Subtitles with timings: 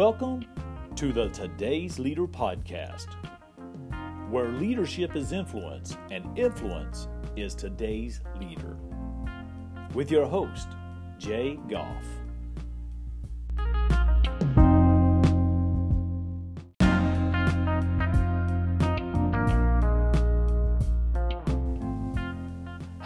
[0.00, 0.46] Welcome
[0.96, 3.08] to the Today's Leader podcast,
[4.30, 8.78] where leadership is influence and influence is today's leader.
[9.92, 10.68] With your host,
[11.18, 12.02] Jay Goff.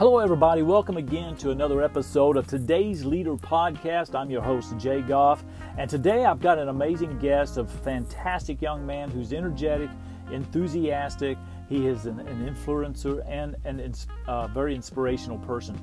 [0.05, 0.61] Hello, everybody.
[0.61, 4.14] Welcome again to another episode of today's Leader Podcast.
[4.14, 5.43] I'm your host, Jay Goff,
[5.79, 9.89] and today I've got an amazing guest, a fantastic young man who's energetic,
[10.31, 11.39] enthusiastic.
[11.71, 13.95] He is an, an influencer and an
[14.26, 15.81] uh, very inspirational person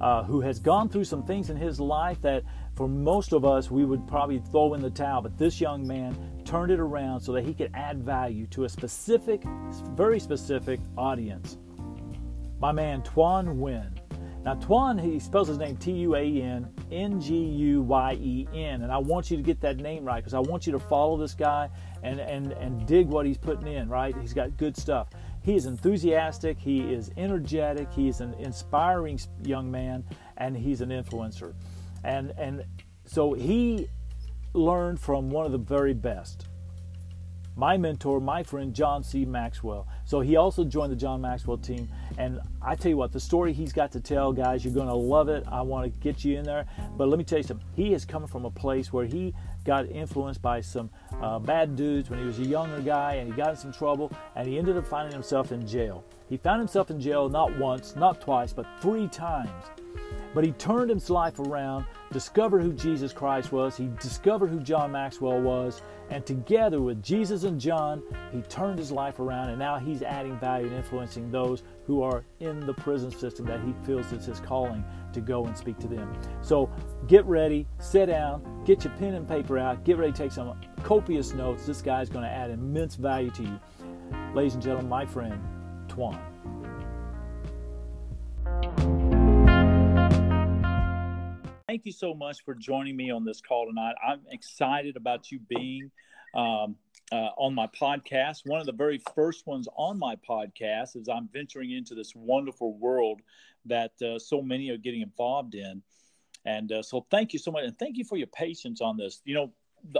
[0.00, 2.44] uh, who has gone through some things in his life that,
[2.76, 5.20] for most of us, we would probably throw in the towel.
[5.20, 8.68] But this young man turned it around so that he could add value to a
[8.68, 9.42] specific,
[9.96, 11.58] very specific audience
[12.64, 13.90] my man Tuan Nguyen.
[14.42, 18.48] Now, Tuan, he spells his name T U A N N G U Y E
[18.54, 18.80] N.
[18.80, 21.18] And I want you to get that name right because I want you to follow
[21.18, 21.68] this guy
[22.02, 24.16] and, and, and dig what he's putting in, right?
[24.18, 25.10] He's got good stuff.
[25.42, 30.02] He is enthusiastic, he is energetic, he is an inspiring young man,
[30.38, 31.52] and he's an influencer.
[32.02, 32.64] And, and
[33.04, 33.88] so he
[34.54, 36.46] learned from one of the very best
[37.56, 39.24] my mentor, my friend John C.
[39.24, 39.86] Maxwell.
[40.04, 41.88] So he also joined the John Maxwell team.
[42.18, 44.94] And I tell you what, the story he's got to tell, guys, you're going to
[44.94, 45.44] love it.
[45.50, 46.66] I want to get you in there.
[46.96, 47.66] But let me tell you something.
[47.74, 50.90] He is coming from a place where he got influenced by some
[51.22, 54.12] uh, bad dudes when he was a younger guy and he got in some trouble
[54.36, 56.04] and he ended up finding himself in jail.
[56.28, 59.50] He found himself in jail not once, not twice, but three times.
[60.34, 64.90] But he turned his life around, discovered who Jesus Christ was, he discovered who John
[64.90, 69.78] Maxwell was, and together with Jesus and John, he turned his life around and now
[69.78, 74.12] he's adding value and influencing those who are in the prison system that he feels
[74.12, 76.12] it's his calling to go and speak to them.
[76.42, 76.70] So
[77.06, 80.58] get ready, sit down, get your pen and paper out, get ready to take some
[80.82, 81.64] copious notes.
[81.64, 83.60] This guy's going to add immense value to you.
[84.34, 85.40] Ladies and gentlemen, my friend,
[85.88, 86.33] Tuan.
[91.74, 93.96] Thank you so much for joining me on this call tonight.
[94.08, 95.90] I'm excited about you being
[96.32, 96.76] um,
[97.10, 98.42] uh, on my podcast.
[98.46, 102.78] One of the very first ones on my podcast is I'm venturing into this wonderful
[102.78, 103.22] world
[103.64, 105.82] that uh, so many are getting involved in.
[106.44, 107.64] And uh, so, thank you so much.
[107.64, 109.20] And thank you for your patience on this.
[109.24, 109.52] You know,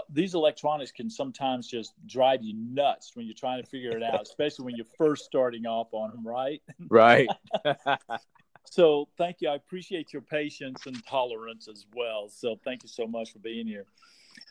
[0.08, 4.22] these electronics can sometimes just drive you nuts when you're trying to figure it out,
[4.30, 6.62] especially when you're first starting off on them, right?
[6.88, 7.26] Right.
[8.70, 9.48] so thank you.
[9.48, 12.28] I appreciate your patience and tolerance as well.
[12.28, 13.86] So thank you so much for being here.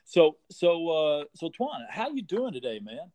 [0.06, 3.12] So so uh so Tuan, how you doing today, man?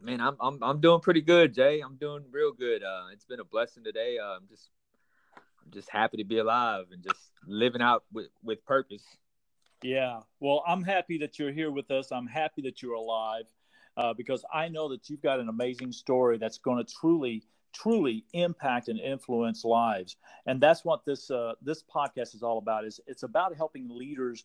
[0.00, 1.80] Man, I'm I'm I'm doing pretty good, Jay.
[1.80, 2.82] I'm doing real good.
[2.82, 4.18] Uh it's been a blessing today.
[4.18, 4.70] Uh, I'm just
[5.64, 9.04] I'm just happy to be alive and just living out with with purpose.
[9.82, 10.20] Yeah.
[10.40, 12.10] Well, I'm happy that you're here with us.
[12.10, 13.44] I'm happy that you're alive.
[13.96, 18.24] Uh, because I know that you've got an amazing story that's going to truly truly
[18.32, 20.16] impact and influence lives.
[20.46, 22.84] And that's what this uh, this podcast is all about.
[22.84, 24.44] Is it's about helping leaders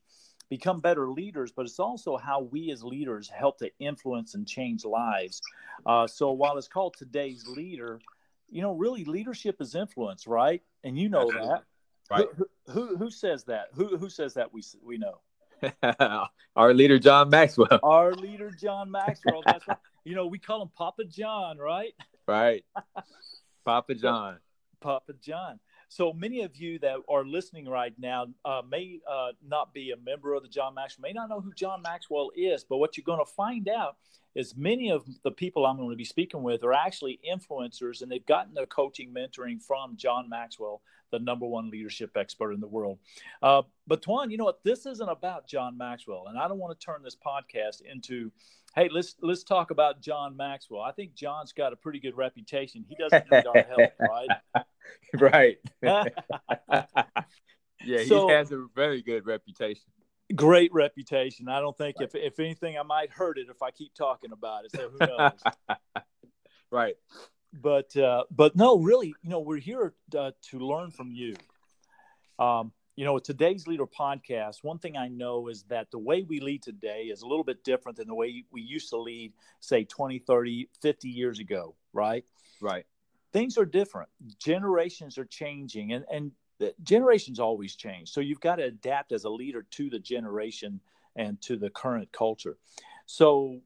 [0.50, 4.86] become better leaders, but it's also how we as leaders help to influence and change
[4.86, 5.42] lives.
[5.86, 8.00] Uh, so while it's called today's leader,
[8.50, 10.62] you know, really leadership is influence, right?
[10.84, 11.64] And you know that.
[12.12, 12.28] Right.
[12.36, 13.70] Who, who, who says that?
[13.74, 14.54] Who who says that?
[14.54, 15.22] We we know.
[16.56, 17.80] Our leader John Maxwell.
[17.82, 19.42] Our leader John Maxwell.
[19.46, 19.78] That's right.
[20.04, 21.94] You know, we call him Papa John, right?
[22.28, 22.64] Right.
[23.66, 24.38] Papa John.
[24.82, 25.60] Papa John.
[25.90, 29.98] So many of you that are listening right now uh, may uh, not be a
[29.98, 33.06] member of the John Maxwell, may not know who John Maxwell is, but what you're
[33.06, 33.98] going to find out
[34.36, 38.12] is many of the people I'm going to be speaking with are actually influencers and
[38.12, 40.82] they've gotten their coaching mentoring from John Maxwell,
[41.14, 42.98] the number one leadership expert in the world.
[43.42, 44.64] Uh, but Tuan, you know what?
[44.64, 48.32] This isn't about John Maxwell, and I don't want to turn this podcast into
[48.76, 50.82] hey, let's let's talk about John Maxwell.
[50.82, 52.84] I think John's got a pretty good reputation.
[52.90, 53.92] He doesn't need our help,
[55.22, 55.58] right?
[55.84, 56.08] right.
[57.86, 59.84] yeah, so, he has a very good reputation.
[60.36, 61.48] Great reputation.
[61.48, 62.10] I don't think right.
[62.10, 64.72] if if anything, I might hurt it if I keep talking about it.
[64.72, 65.78] So who knows?
[66.72, 66.96] right.
[67.54, 71.36] But uh, but no, really, you know, we're here uh, to learn from you.
[72.40, 76.40] Um, you know, today's leader podcast, one thing I know is that the way we
[76.40, 79.84] lead today is a little bit different than the way we used to lead, say
[79.84, 82.24] 20, 30, 50 years ago, right?
[82.62, 82.86] Right.
[83.32, 84.10] Things are different.
[84.38, 86.32] Generations are changing and, and
[86.84, 88.10] generations always change.
[88.10, 90.80] So you've got to adapt as a leader to the generation
[91.16, 92.58] and to the current culture.
[93.06, 93.60] So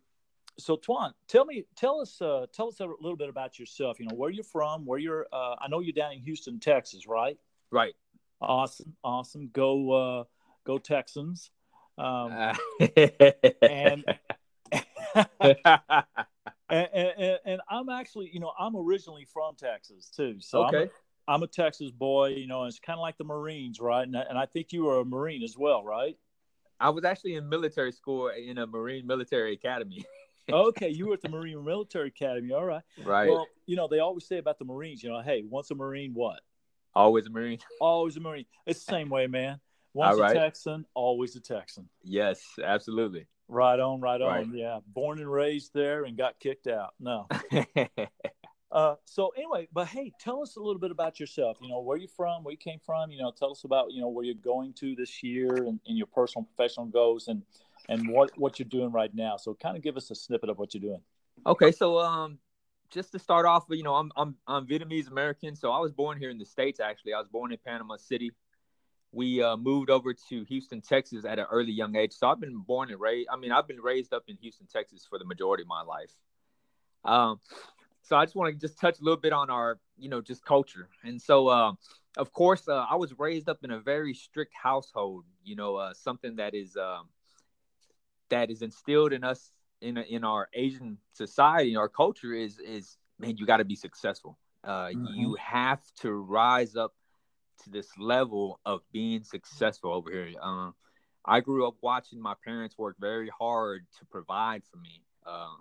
[0.60, 4.00] so Tuan, tell me, tell us, uh, tell us a little bit about yourself.
[4.00, 5.28] You know, where you're from, where you're.
[5.32, 7.38] Uh, I know you're down in Houston, Texas, right?
[7.72, 7.94] Right.
[8.42, 9.50] Awesome, awesome.
[9.54, 10.24] Go, uh,
[10.66, 11.52] go Texans.
[11.98, 12.56] Um, Uh,
[13.62, 14.06] and,
[16.70, 20.40] and, and and I'm actually, you know, I'm originally from Texas too.
[20.40, 20.92] So I'm a- okay.
[21.30, 24.08] I'm a Texas boy, you know, it's kind of like the Marines, right?
[24.08, 26.18] And, I- and I think you were a Marine as well, right?
[26.80, 30.06] I was actually in military school in a Marine military academy.
[30.52, 32.52] okay, you were at the Marine Military Academy.
[32.54, 32.84] All right.
[33.04, 33.30] right.
[33.30, 36.14] Well, you know, they always say about the Marines, you know, hey, once a Marine,
[36.14, 36.42] what?
[36.96, 37.60] Always a Marine.
[37.82, 38.46] Always a Marine.
[38.66, 39.60] It's the same way, man.
[39.94, 40.36] Once right.
[40.36, 41.88] a Texan, always a Texan.
[42.04, 43.28] Yes, absolutely.
[43.48, 44.28] Right on, right on.
[44.28, 44.48] Right.
[44.52, 44.80] Yeah.
[44.88, 46.94] Born and raised there and got kicked out.
[47.00, 47.28] No.
[48.70, 51.58] Uh, so anyway, but hey, tell us a little bit about yourself.
[51.62, 53.12] You know, where you from, where you came from.
[53.12, 55.98] You know, tell us about you know where you're going to this year and, and
[55.98, 57.44] your personal professional goals and
[57.90, 59.38] and what what you're doing right now.
[59.38, 61.02] So kind of give us a snippet of what you're doing.
[61.46, 62.40] okay, so um,
[62.90, 66.18] just to start off, you know, I'm I'm I'm Vietnamese American, so I was born
[66.18, 66.80] here in the states.
[66.80, 68.32] Actually, I was born in Panama City.
[69.14, 72.12] We uh, moved over to Houston, Texas, at an early young age.
[72.12, 73.30] So I've been born and raised.
[73.32, 76.12] I mean, I've been raised up in Houston, Texas, for the majority of my life.
[77.06, 77.40] Um,
[78.02, 80.44] so I just want to just touch a little bit on our, you know, just
[80.44, 80.90] culture.
[81.04, 81.72] And so, uh,
[82.18, 85.24] of course, uh, I was raised up in a very strict household.
[85.44, 87.08] You know, uh, something that is um,
[88.30, 89.52] that is instilled in us
[89.82, 94.38] in in our Asian society, our culture is is man, you got to be successful.
[94.64, 95.16] Uh, Mhm.
[95.16, 96.94] You have to rise up
[97.64, 100.34] to this level of being successful over here.
[100.42, 100.72] Uh,
[101.26, 105.04] I grew up watching my parents work very hard to provide for me.
[105.26, 105.56] Uh,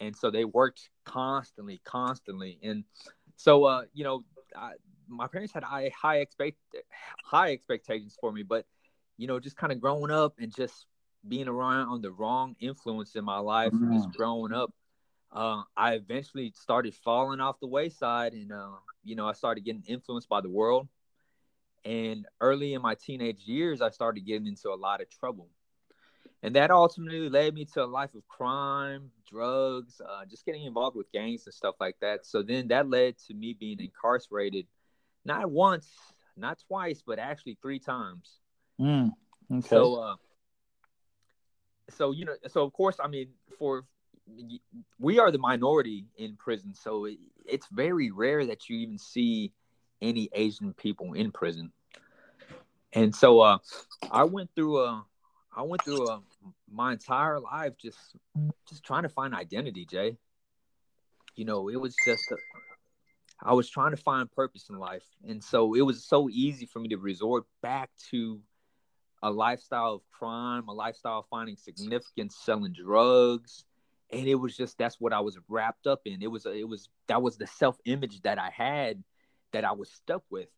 [0.00, 2.58] and so they worked constantly, constantly.
[2.62, 2.84] And
[3.36, 4.24] so, uh, you know,
[4.54, 4.72] I,
[5.08, 6.58] my parents had high, high expect,
[7.22, 8.66] high expectations for me, but
[9.16, 10.86] you know, just kind of growing up and just
[11.26, 14.72] being around on the wrong influence in my life, and just growing up,
[15.32, 19.84] uh, I eventually started falling off the wayside, and uh, you know, I started getting
[19.86, 20.88] influenced by the world.
[21.84, 25.48] And early in my teenage years, I started getting into a lot of trouble.
[26.44, 30.96] And that ultimately led me to a life of crime, drugs, uh, just getting involved
[30.96, 32.26] with gangs and stuff like that.
[32.26, 34.66] So then that led to me being incarcerated,
[35.24, 35.88] not once,
[36.36, 38.38] not twice, but actually three times.
[38.80, 39.12] Mm,
[39.52, 39.68] okay.
[39.68, 40.16] So, uh,
[41.96, 43.28] so you know, so of course, I mean,
[43.58, 43.84] for
[44.98, 49.52] we are the minority in prison, so it, it's very rare that you even see
[50.00, 51.72] any Asian people in prison.
[52.92, 53.58] And so, uh,
[54.10, 55.04] I went through a,
[55.56, 56.20] I went through a,
[56.70, 57.98] my entire life just,
[58.68, 60.16] just trying to find identity, Jay.
[61.36, 62.36] You know, it was just, a,
[63.42, 66.78] I was trying to find purpose in life, and so it was so easy for
[66.80, 68.40] me to resort back to
[69.22, 73.64] a lifestyle of crime, a lifestyle of finding significance, selling drugs,
[74.10, 76.22] and it was just that's what I was wrapped up in.
[76.22, 79.02] It was it was that was the self image that I had
[79.52, 80.48] that I was stuck with.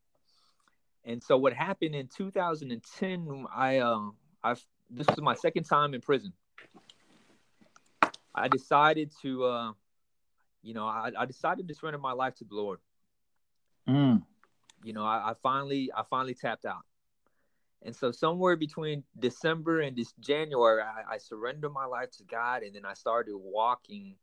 [1.05, 4.11] And so what happened in 2010, I uh,
[4.43, 4.55] I
[4.91, 6.33] this was my second time in prison.
[8.35, 9.73] I decided to, uh,
[10.63, 12.81] you know, I, I decided to surrender my life to the Lord.
[13.89, 14.23] Mm,
[14.83, 16.85] You know, I, I finally I finally tapped out.
[17.85, 22.63] And so somewhere between December and this January, I, I surrendered my life to God,
[22.63, 24.17] and then I started walking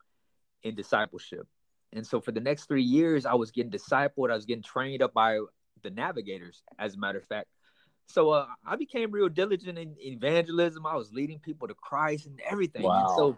[0.63, 1.47] in discipleship.
[1.93, 4.31] And so for the next three years, I was getting discipled.
[4.31, 5.39] I was getting trained up by
[5.83, 7.49] the navigators, as a matter of fact.
[8.07, 10.85] So uh, I became real diligent in evangelism.
[10.85, 12.83] I was leading people to Christ and everything.
[13.01, 13.37] And so,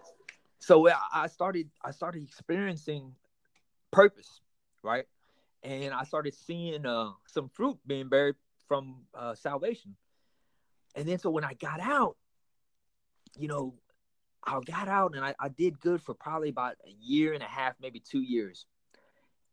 [0.60, 3.13] so I- I started, I started experiencing
[3.92, 4.39] purpose,
[4.82, 5.06] right?
[5.63, 8.36] And I started seeing uh, some fruit being buried
[8.68, 9.96] from uh, salvation.
[10.96, 12.16] And then so when I got out,
[13.38, 13.74] you know,
[14.44, 17.48] I got out and I, I did good for probably about a year and a
[17.48, 18.66] half, maybe two years.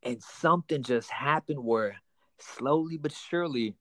[0.02, 1.97] And something just happened where
[2.38, 3.76] slowly but surely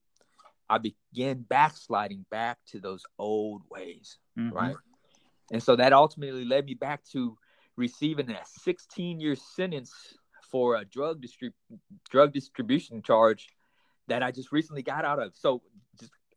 [0.70, 4.52] I began backsliding back to those old ways, mhm.
[4.52, 4.76] right?
[5.52, 7.38] And so that ultimately led me back to
[7.76, 9.92] receiving a 16 year sentence
[10.52, 11.54] for a drug distrib-
[12.10, 13.48] drug distribution charge
[14.08, 15.36] that I just recently got out of.
[15.36, 15.62] So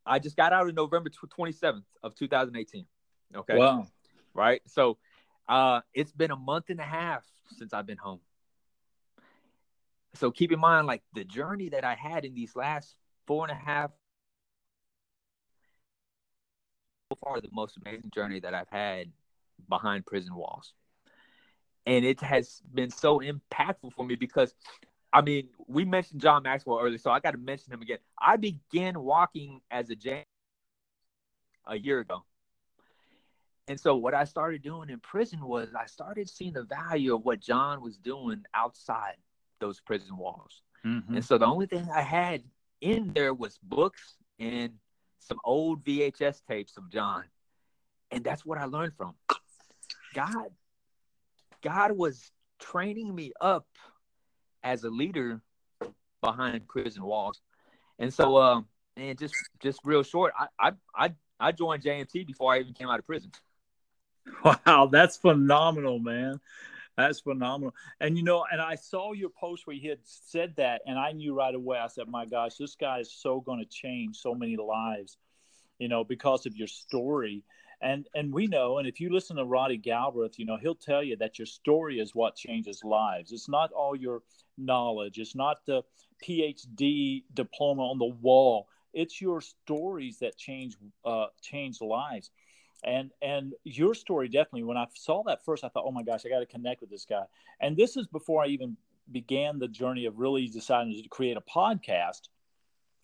[0.05, 2.87] I just got out on November 27th of 2018.
[3.35, 3.57] Okay.
[3.57, 3.87] Wow.
[4.35, 4.63] Right.
[4.67, 4.99] So
[5.49, 7.25] uh it's been a month and a half
[7.57, 8.21] since I've been home.
[10.15, 12.95] So keep in mind, like the journey that I had in these last
[13.27, 13.91] four and a half
[17.11, 19.11] so far the most amazing journey that I've had
[19.69, 20.73] behind prison walls.
[21.87, 24.55] And it has been so impactful for me because
[25.13, 27.99] I mean, we mentioned John Maxwell earlier, so I got to mention him again.
[28.19, 30.25] I began walking as a James
[31.67, 32.25] a year ago.
[33.69, 37.25] And so what I started doing in prison was I started seeing the value of
[37.25, 39.17] what John was doing outside
[39.61, 40.63] those prison walls.
[40.85, 41.09] Mhm.
[41.09, 42.43] And so the only thing I had
[42.81, 44.79] in there was books and
[45.21, 47.25] some old VHS tapes of John.
[48.11, 49.15] and that's what I learned from
[50.13, 50.55] God.
[51.63, 53.67] God was training me up
[54.63, 55.41] as a leader
[56.23, 57.41] behind prison walls,
[57.99, 58.67] and so um,
[58.97, 62.99] and just just real short, I I I, joined JMT before I even came out
[62.99, 63.33] of prison.
[64.45, 66.41] Wow, that's phenomenal, man.
[66.97, 67.75] That's phenomenal.
[68.01, 71.13] And you know, and I saw your post where you had said that, and I
[71.13, 71.79] knew right away.
[71.79, 75.17] I said, "My gosh, this guy is so going to change so many lives,"
[75.79, 77.43] you know, because of your story.
[77.81, 81.03] And and we know, and if you listen to Roddy Galbraith, you know, he'll tell
[81.03, 83.33] you that your story is what changes lives.
[83.33, 84.23] It's not all your
[84.59, 85.19] knowledge.
[85.19, 85.83] It's not the
[86.25, 88.69] PhD diploma on the wall.
[88.93, 92.31] It's your stories that change uh, change lives
[92.85, 96.23] and and your story definitely when i saw that first i thought oh my gosh
[96.27, 97.23] i got to connect with this guy
[97.61, 98.77] and this is before i even
[99.11, 102.29] began the journey of really deciding to create a podcast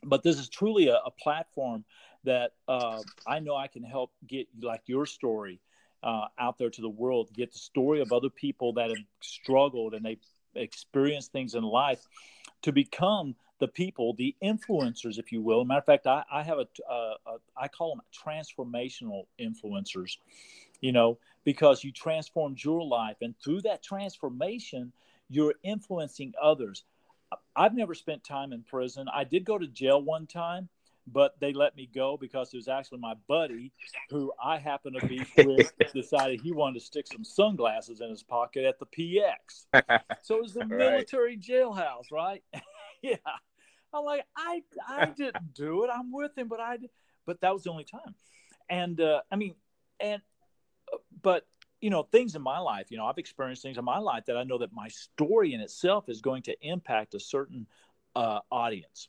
[0.04, 1.84] but this is truly a, a platform
[2.24, 5.60] that uh, i know i can help get like your story
[6.02, 9.94] uh, out there to the world get the story of other people that have struggled
[9.94, 10.20] and they've
[10.60, 12.06] experienced things in life
[12.62, 15.64] to become the people, the influencers, if you will.
[15.64, 20.18] matter of fact, I, I have a, a, uh, a I call them transformational influencers,
[20.80, 24.92] you know, because you transformed your life, and through that transformation,
[25.28, 26.84] you're influencing others.
[27.54, 29.06] I've never spent time in prison.
[29.12, 30.68] I did go to jail one time,
[31.12, 33.72] but they let me go because it was actually my buddy
[34.10, 38.22] who I happened to be with decided he wanted to stick some sunglasses in his
[38.22, 39.66] pocket at the PX.
[40.22, 41.40] So it was the military right.
[41.40, 42.42] jailhouse, right?
[43.02, 43.16] yeah.
[43.92, 45.90] I'm like, I I didn't do it.
[45.92, 46.78] I'm with him, but I
[47.24, 48.14] but that was the only time.
[48.68, 49.54] And uh, I mean,
[50.00, 50.20] and
[50.92, 51.46] uh, but
[51.80, 54.36] you know, things in my life, you know, I've experienced things in my life that
[54.36, 57.66] I know that my story in itself is going to impact a certain
[58.16, 59.08] uh, audience.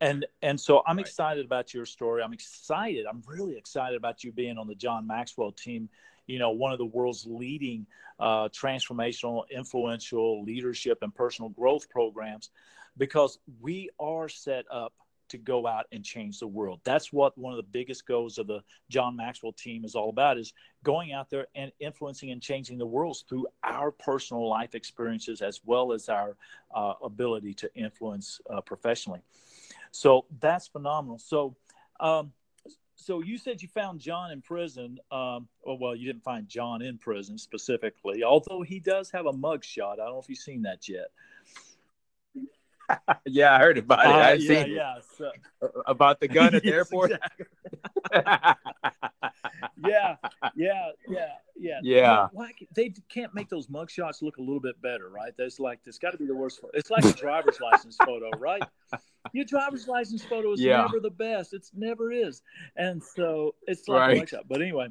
[0.00, 1.06] And and so I'm right.
[1.06, 2.22] excited about your story.
[2.22, 3.06] I'm excited.
[3.06, 5.88] I'm really excited about you being on the John Maxwell team
[6.26, 7.86] you know, one of the world's leading
[8.18, 12.50] uh, transformational, influential leadership and personal growth programs
[12.96, 14.92] because we are set up
[15.28, 16.80] to go out and change the world.
[16.84, 20.38] That's what one of the biggest goals of the John Maxwell team is all about
[20.38, 20.52] is
[20.84, 25.60] going out there and influencing and changing the world through our personal life experiences as
[25.64, 26.36] well as our
[26.72, 29.20] uh, ability to influence uh, professionally.
[29.90, 31.18] So that's phenomenal.
[31.18, 31.56] So,
[32.00, 32.32] um,
[32.94, 34.98] so you said you found John in prison.
[35.10, 39.32] Um, well, well, you didn't find John in prison specifically, although he does have a
[39.32, 40.00] mug shot.
[40.00, 41.08] I don't know if you've seen that yet.
[43.26, 44.06] Yeah, I heard about it.
[44.06, 44.94] Uh, I yeah, seen yeah.
[45.16, 45.30] So,
[45.86, 47.12] about the gun at the airport.
[48.12, 48.54] yeah,
[49.84, 50.16] yeah,
[50.56, 51.80] yeah, yeah.
[51.82, 52.28] Yeah.
[52.32, 55.32] Why, they can't make those mug shots look a little bit better, right?
[55.38, 56.60] That's like it's got to be the worst.
[56.74, 58.62] It's like a driver's license photo, right?
[59.32, 60.82] Your driver's license photo is yeah.
[60.82, 61.54] never the best.
[61.54, 62.42] It's never is,
[62.76, 64.16] and so it's like right.
[64.16, 64.44] a mug shot.
[64.48, 64.88] But anyway,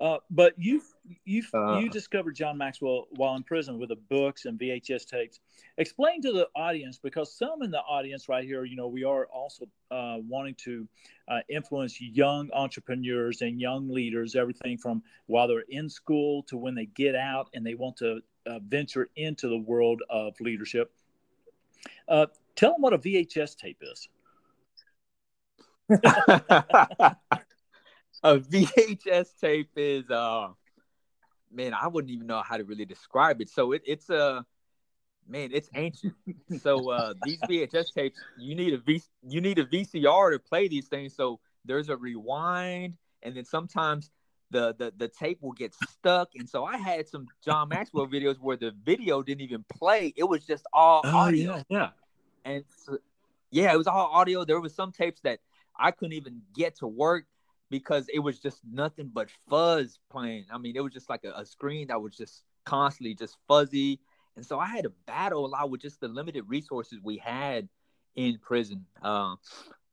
[0.00, 0.82] uh, but you
[1.24, 5.38] you uh, you discovered John Maxwell while in prison with the books and VHS tapes.
[5.78, 9.26] Explain to the audience because some in the audience right here, you know, we are
[9.26, 10.88] also uh, wanting to
[11.28, 14.34] uh, influence young entrepreneurs and young leaders.
[14.34, 18.20] Everything from while they're in school to when they get out and they want to
[18.46, 20.92] uh, venture into the world of leadership.
[22.08, 24.08] Uh, tell them what a VHS tape is.
[28.24, 30.48] a VHS tape is uh
[31.52, 33.48] man, I wouldn't even know how to really describe it.
[33.48, 34.42] So it, it's a uh,
[35.28, 36.14] man, it's ancient.
[36.60, 40.66] so uh these VHS tapes, you need a V you need a VCR to play
[40.68, 41.14] these things.
[41.14, 44.10] So there's a rewind, and then sometimes
[44.50, 46.30] the the the tape will get stuck.
[46.34, 50.24] And so I had some John Maxwell videos where the video didn't even play; it
[50.24, 51.56] was just all oh, audio.
[51.56, 51.88] Yeah, yeah.
[52.46, 52.98] And so,
[53.50, 54.44] yeah, it was all audio.
[54.44, 55.40] There was some tapes that
[55.78, 57.26] I couldn't even get to work
[57.70, 60.46] because it was just nothing but fuzz playing.
[60.52, 64.00] I mean, it was just like a, a, screen that was just constantly just fuzzy.
[64.36, 67.68] And so I had to battle a lot with just the limited resources we had
[68.16, 68.86] in prison.
[69.02, 69.36] Uh,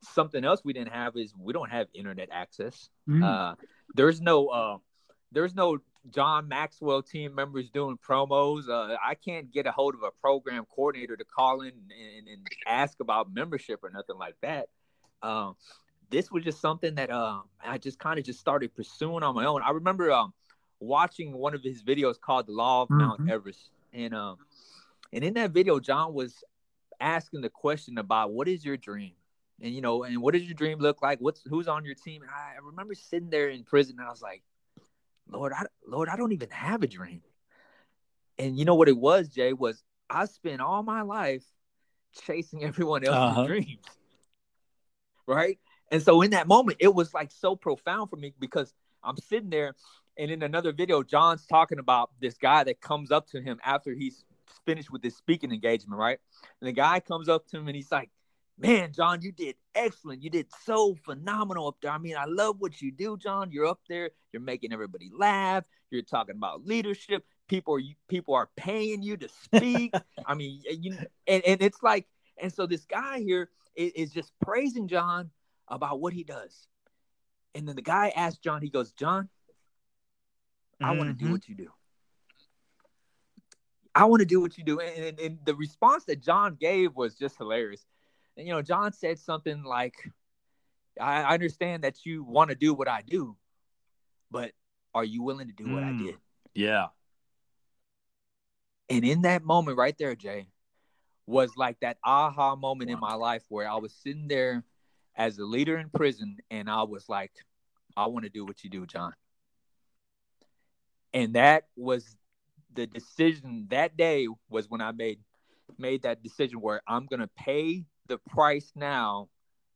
[0.01, 2.89] something else we didn't have is we don't have internet access.
[3.07, 3.23] Mm.
[3.23, 3.55] Uh,
[3.93, 4.77] there's no uh,
[5.31, 8.67] there's no John Maxwell team members doing promos.
[8.67, 12.47] Uh, I can't get a hold of a program coordinator to call in and, and
[12.67, 14.69] ask about membership or nothing like that.
[15.21, 15.55] Um,
[16.11, 19.45] this was just something that um I just kind of just started pursuing on my
[19.45, 19.61] own.
[19.63, 20.33] I remember um
[20.79, 22.99] watching one of his videos called The Law of mm-hmm.
[22.99, 23.71] Mount Everest.
[23.93, 24.37] And um
[25.11, 26.43] and in that video John was
[26.99, 29.13] asking the question about what is your dream?
[29.61, 31.19] And you know, and what does your dream look like?
[31.19, 32.21] What's who's on your team?
[32.21, 34.43] And I, remember sitting there in prison and I was like,
[35.29, 37.21] Lord, I Lord, I don't even have a dream.
[38.37, 41.43] And you know what it was, Jay, was I spent all my life
[42.25, 43.45] chasing everyone else's uh-huh.
[43.45, 43.85] dreams.
[45.27, 45.59] Right?
[45.91, 49.49] And so in that moment, it was like so profound for me because I'm sitting
[49.49, 49.75] there,
[50.17, 53.93] and in another video, John's talking about this guy that comes up to him after
[53.93, 54.23] he's
[54.65, 56.19] finished with this speaking engagement, right?
[56.61, 58.09] And the guy comes up to him and he's like,
[58.57, 60.21] Man, John, you did excellent.
[60.21, 61.89] You did so phenomenal up there.
[61.89, 63.49] I mean, I love what you do, John.
[63.51, 67.25] You're up there, you're making everybody laugh, you're talking about leadership.
[67.47, 69.93] People are people are paying you to speak.
[70.27, 70.95] I mean, you
[71.25, 72.07] and, and it's like,
[72.37, 75.31] and so this guy here is, is just praising John
[75.71, 76.67] about what he does.
[77.55, 79.29] And then the guy asked John, he goes, John,
[80.79, 80.97] I mm-hmm.
[80.97, 81.69] want to do what you do.
[83.93, 84.79] I want to do what you do.
[84.79, 87.85] And, and, and, the response that John gave was just hilarious.
[88.37, 89.95] And, you know, John said something like,
[90.99, 93.35] I, I understand that you want to do what I do,
[94.29, 94.51] but
[94.93, 95.73] are you willing to do mm.
[95.73, 96.05] what I mm.
[96.05, 96.15] did?
[96.53, 96.87] Yeah.
[98.89, 100.47] And in that moment right there, Jay,
[101.27, 104.63] was like that aha moment in my life where I was sitting there
[105.15, 107.31] as a leader in prison, and I was like,
[107.95, 109.13] I want to do what you do, John.
[111.13, 112.15] And that was
[112.73, 115.19] the decision that day was when I made
[115.77, 119.29] made that decision where I'm gonna pay the price now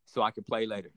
[0.06, 0.92] so I can play later.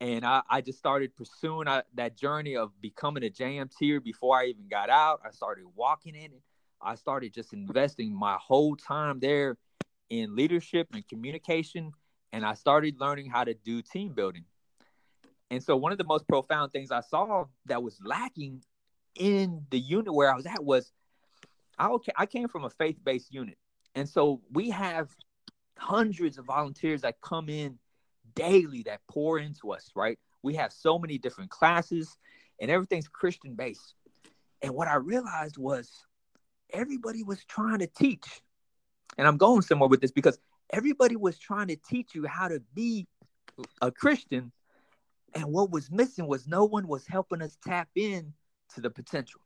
[0.00, 4.46] And I, I just started pursuing uh, that journey of becoming a JMTer before I
[4.46, 5.20] even got out.
[5.24, 6.42] I started walking in it.
[6.80, 9.56] I started just investing my whole time there
[10.10, 11.92] in leadership and communication
[12.32, 14.44] and I started learning how to do team building.
[15.50, 18.62] And so one of the most profound things I saw that was lacking
[19.14, 20.90] in the unit where I was at was
[21.78, 23.58] I, I came from a faith-based unit.
[23.94, 25.14] And so we have
[25.76, 27.78] hundreds of volunteers that come in
[28.34, 30.18] daily that pour into us, right?
[30.42, 32.16] We have so many different classes
[32.60, 33.94] and everything's Christian based.
[34.62, 35.90] And what I realized was
[36.72, 38.40] everybody was trying to teach.
[39.18, 40.38] And I'm going somewhere with this because
[40.72, 43.06] everybody was trying to teach you how to be
[43.80, 44.52] a Christian.
[45.34, 48.32] And what was missing was no one was helping us tap in
[48.74, 49.40] to the potential.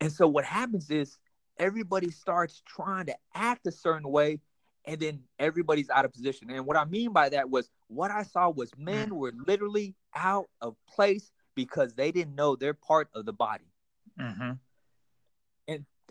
[0.00, 1.18] And so what happens is
[1.58, 4.40] everybody starts trying to act a certain way
[4.84, 6.50] and then everybody's out of position.
[6.50, 9.16] And what I mean by that was what I saw was men mm.
[9.16, 13.70] were literally out of place because they didn't know they're part of the body.
[14.18, 14.52] Mm-hmm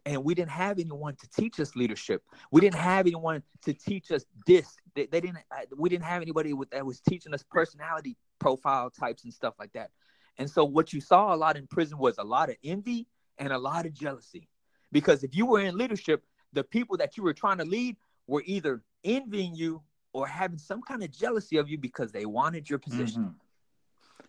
[0.06, 2.24] and we didn't have anyone to teach us leadership.
[2.52, 4.76] We didn't have anyone to teach us this.
[4.96, 5.40] They, they didn't.
[5.52, 9.54] Uh, we didn't have anybody with, that was teaching us personality profile types and stuff
[9.60, 9.92] like that.
[10.38, 13.54] And so what you saw a lot in prison was a lot of envy and
[13.54, 14.48] a lot of jealousy,
[14.92, 18.44] because if you were in leadership, the people that you were trying to lead were
[18.46, 19.82] either envying you
[20.14, 23.24] or having some kind of jealousy of you because they wanted your position.
[23.24, 24.28] Mm-hmm.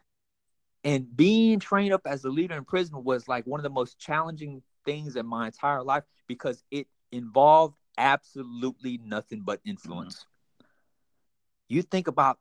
[0.84, 3.98] And being trained up as a leader in prison was like one of the most
[3.98, 10.16] challenging things in my entire life because it involved absolutely nothing but influence.
[10.16, 10.66] Mm-hmm.
[11.68, 12.38] You think about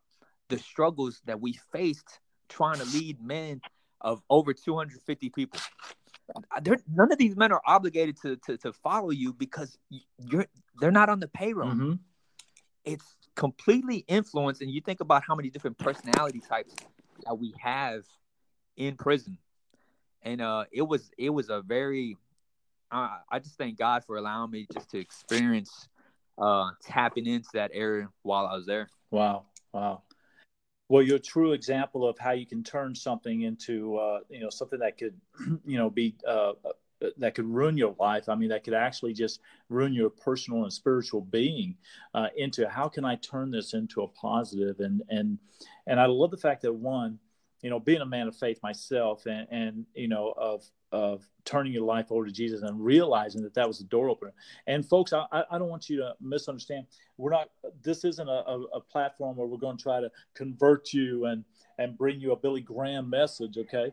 [0.48, 3.60] the struggles that we faced trying to lead men
[4.00, 5.60] of over 250 people.
[6.62, 9.78] They're, none of these men are obligated to, to, to follow you because
[10.18, 10.46] you're
[10.80, 11.70] they're not on the payroll.
[11.70, 11.92] Mm-hmm.
[12.84, 16.74] It's completely influenced, and you think about how many different personality types
[17.26, 18.04] that we have
[18.76, 19.38] in prison,
[20.22, 22.16] and uh, it was it was a very
[22.92, 25.88] I, I just thank God for allowing me just to experience
[26.38, 28.88] uh, tapping into that area while I was there.
[29.10, 30.02] Wow, wow.
[30.88, 34.50] Well, you're a true example of how you can turn something into uh, you know
[34.50, 35.14] something that could
[35.64, 36.72] you know be uh, uh,
[37.16, 38.28] that could ruin your life.
[38.28, 41.76] I mean, that could actually just ruin your personal and spiritual being
[42.14, 44.80] uh, into how can I turn this into a positive?
[44.80, 45.38] And and
[45.86, 47.18] and I love the fact that one,
[47.62, 51.72] you know, being a man of faith myself, and and you know of of turning
[51.72, 54.32] your life over to Jesus and realizing that that was a door opener.
[54.66, 56.86] And folks, I, I don't want you to misunderstand.
[57.16, 57.50] We're not.
[57.82, 61.44] This isn't a, a, a platform where we're going to try to convert you and
[61.78, 63.56] and bring you a Billy Graham message.
[63.56, 63.92] Okay,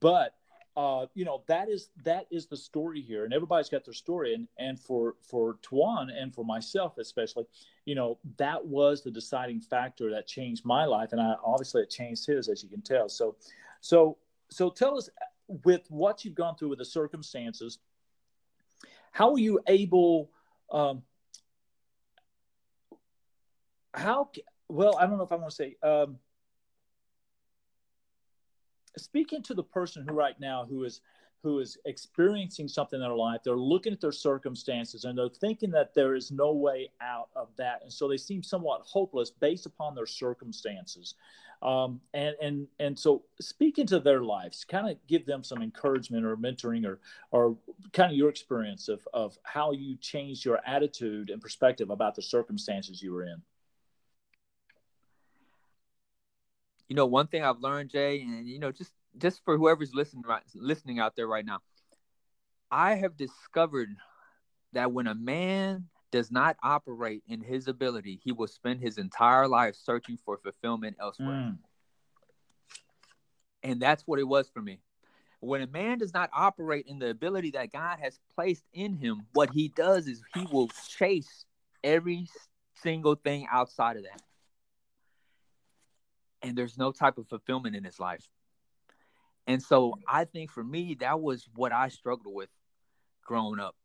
[0.00, 0.34] but
[0.76, 4.34] uh, you know that is that is the story here, and everybody's got their story.
[4.34, 7.46] And and for for Tuan and for myself especially,
[7.84, 11.90] you know that was the deciding factor that changed my life, and I obviously it
[11.90, 13.08] changed his, as you can tell.
[13.08, 13.36] So,
[13.80, 14.18] so
[14.50, 15.08] so tell us
[15.48, 17.78] with what you've gone through with the circumstances,
[19.12, 20.30] how are you able?
[20.70, 21.02] Um,
[23.94, 24.30] how
[24.68, 24.96] well?
[24.98, 25.76] I don't know if I want to say.
[25.82, 26.18] Um,
[28.98, 31.00] speaking to the person who right now who is
[31.42, 35.70] who is experiencing something in their life they're looking at their circumstances and they're thinking
[35.70, 39.66] that there is no way out of that and so they seem somewhat hopeless based
[39.66, 41.14] upon their circumstances
[41.62, 46.24] Um, and and and so speak into their lives, kind of give them some encouragement
[46.24, 47.56] or mentoring or or
[47.92, 52.22] kind of your experience of of how you changed your attitude and perspective about the
[52.22, 53.42] circumstances you were in.
[56.88, 60.24] You know, one thing I've learned, Jay, and you know, just just for whoever's listening
[60.26, 61.60] right, listening out there right now,
[62.70, 63.88] I have discovered
[64.72, 69.48] that when a man does not operate in his ability, he will spend his entire
[69.48, 71.52] life searching for fulfillment elsewhere.
[71.52, 71.58] Mm.
[73.62, 74.80] And that's what it was for me.
[75.40, 79.26] When a man does not operate in the ability that God has placed in him,
[79.32, 81.44] what he does is he will chase
[81.84, 82.26] every
[82.82, 84.22] single thing outside of that.
[86.42, 88.26] And there's no type of fulfillment in his life.
[89.46, 92.48] And so I think for me, that was what I struggled with
[93.24, 93.76] growing up.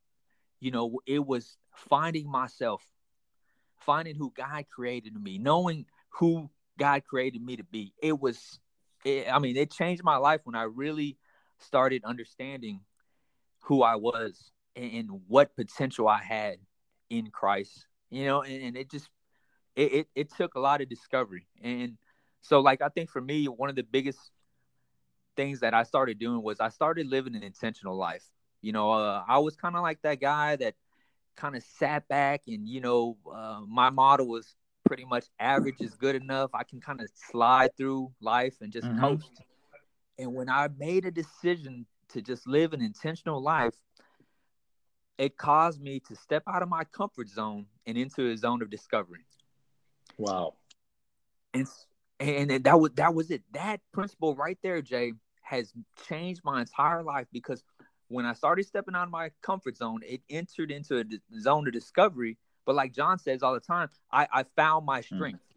[0.62, 2.82] You know, it was finding myself,
[3.80, 7.94] finding who God created me, knowing who God created me to be.
[8.02, 8.60] It was,
[9.04, 11.18] it, I mean, it changed my life when I really
[11.60, 12.82] started understanding
[13.64, 16.58] who I was and, and what potential I had
[17.10, 17.88] in Christ.
[18.10, 19.10] You know, and, and it just
[19.76, 21.48] it, it it took a lot of discovery.
[21.64, 21.98] And
[22.42, 24.20] so like I think for me, one of the biggest
[25.36, 28.26] things that I started doing was I started living an intentional life.
[28.62, 30.76] You know, uh, I was kind of like that guy that
[31.36, 35.96] kind of sat back and you know uh, my model was pretty much average is
[35.96, 36.52] good enough.
[36.54, 39.00] I can kind of slide through life and just mm-hmm.
[39.00, 39.42] coast.
[40.20, 43.74] And when i made a decision to just live an intentional life
[45.22, 48.72] it caused me to step out of my comfort zone and into a zone of
[48.72, 49.24] discovery.
[50.18, 50.56] Wow.
[51.54, 51.68] And
[52.20, 53.44] and that was that was it.
[53.54, 55.74] That principle right there jay has
[56.08, 57.64] changed my entire life because
[58.12, 61.68] when I started stepping out of my comfort zone, it entered into a d- zone
[61.68, 62.38] of discovery.
[62.66, 65.16] But like John says all the time, I, I found my hmm.
[65.16, 65.40] strength.
[65.40, 65.52] Mm.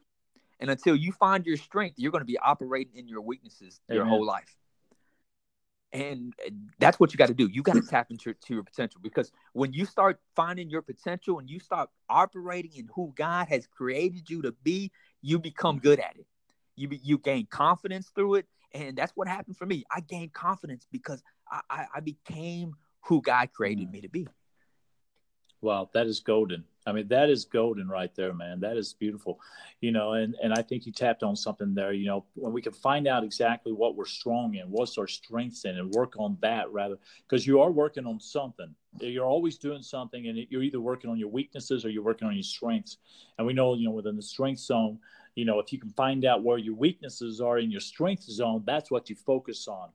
[0.61, 3.97] And until you find your strength, you're going to be operating in your weaknesses Amen.
[3.97, 4.57] your whole life.
[5.93, 6.33] And
[6.79, 7.49] that's what you got to do.
[7.49, 11.39] You got to tap into to your potential because when you start finding your potential
[11.39, 14.91] and you start operating in who God has created you to be,
[15.23, 16.27] you become good at it.
[16.77, 19.85] You be, you gain confidence through it, and that's what happened for me.
[19.91, 21.23] I gained confidence because
[21.71, 24.27] I, I became who God created me to be.
[25.61, 26.65] Wow, that is golden.
[26.87, 28.61] I mean, that is golden right there, man.
[28.61, 29.41] That is beautiful.
[29.81, 31.95] You know, and, and I think you tapped on something there.
[31.95, 35.65] You know, when we can find out exactly what we're strong in, what's our strengths
[35.65, 38.75] in, and work on that rather, because you are working on something.
[39.01, 42.35] You're always doing something, and you're either working on your weaknesses or you're working on
[42.35, 42.99] your strengths.
[43.39, 44.99] And we know, you know, within the strength zone,
[45.35, 48.63] you know, if you can find out where your weaknesses are in your strength zone,
[48.67, 49.91] that's what you focus on.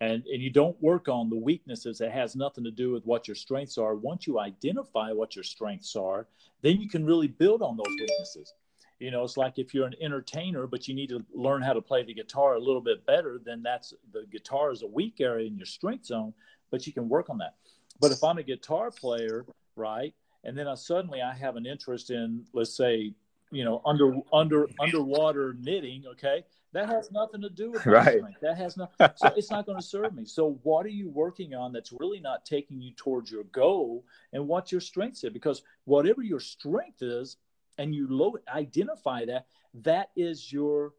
[0.00, 3.26] And and you don't work on the weaknesses that has nothing to do with what
[3.26, 3.94] your strengths are.
[3.94, 6.26] Once you identify what your strengths are
[6.62, 8.52] then you can really build on those weaknesses.
[8.98, 11.82] You know it's like if you're an entertainer but you need to learn how to
[11.82, 15.46] play the guitar a little bit better then that's the guitar is a weak area
[15.46, 16.32] in your strength zone
[16.70, 17.54] but you can work on that.
[18.00, 19.44] But if i'm a guitar player
[19.76, 23.14] right and then I, suddenly i have an interest in let's say
[23.52, 26.42] you know under under underwater knitting okay
[26.76, 28.18] that has nothing to do with right.
[28.18, 28.40] Strength.
[28.42, 28.92] That has not.
[29.16, 30.26] So it's not going to serve me.
[30.26, 34.04] So what are you working on that's really not taking you towards your goal?
[34.34, 35.30] And what your strengths are?
[35.30, 37.38] Because whatever your strength is,
[37.78, 39.46] and you lo- identify that,
[39.82, 40.92] that is your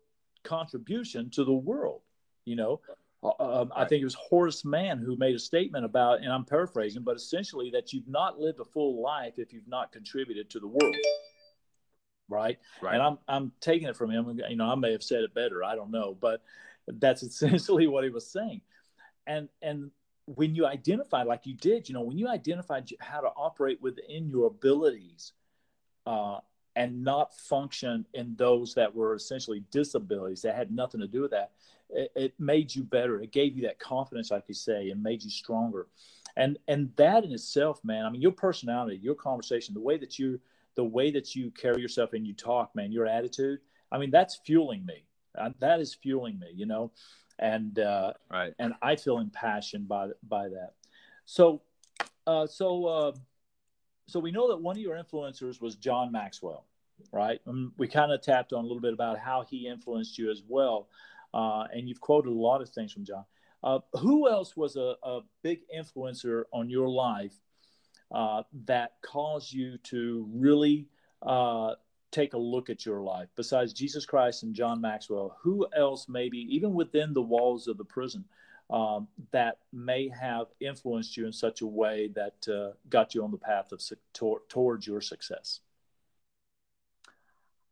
[0.43, 2.01] contribution to the world.
[2.45, 2.81] You know,
[3.21, 6.45] uh, um, I think it was Horace Mann who made a statement about, and I'm
[6.45, 10.59] paraphrasing, but essentially that you've not lived a full life if you've not contributed to
[10.59, 10.95] the world
[12.29, 12.57] right?
[12.81, 12.93] Right.
[12.93, 14.39] And I'm I'm taking it from him.
[14.49, 15.63] You know, I may have said it better.
[15.63, 16.41] I don't know, but
[16.87, 18.61] that's essentially what he was saying.
[19.25, 19.91] And and
[20.25, 24.29] when you identify, like you did, you know, when you identified how to operate within
[24.29, 25.31] your abilities,
[26.05, 26.39] uh,
[26.77, 31.31] and not function in those that were essentially disabilities that had nothing to do with
[31.31, 31.51] that,
[31.89, 33.19] it, it made you better.
[33.19, 35.87] It gave you that confidence, like you say, and made you stronger.
[36.35, 38.05] And and that in itself, man.
[38.05, 40.39] I mean, your personality, your conversation, the way that you
[40.77, 43.59] the way that you carry yourself and you talk, man, your attitude.
[43.91, 45.03] I mean, that's fueling me.
[45.37, 46.91] Uh, that is fueling me, you know,
[47.39, 48.53] and uh, right.
[48.59, 50.73] And I feel impassioned by by that.
[51.25, 51.61] So,
[52.25, 53.11] uh, so, uh,
[54.07, 56.65] so we know that one of your influencers was John Maxwell,
[57.11, 57.41] right?
[57.45, 60.41] And we kind of tapped on a little bit about how he influenced you as
[60.47, 60.87] well,
[61.33, 63.25] uh, and you've quoted a lot of things from John.
[63.63, 67.33] Uh, who else was a, a big influencer on your life
[68.11, 70.87] uh, that cause you to really
[71.21, 71.73] uh,
[72.11, 75.37] take a look at your life besides Jesus Christ and John Maxwell?
[75.41, 78.25] Who else, maybe even within the walls of the prison,
[78.69, 83.31] um, that may have influenced you in such a way that uh, got you on
[83.31, 83.81] the path of
[84.49, 85.61] towards your success?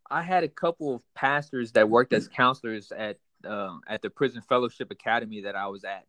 [0.09, 4.41] I had a couple of pastors that worked as counselors at uh, at the Prison
[4.41, 6.05] Fellowship Academy that I was at,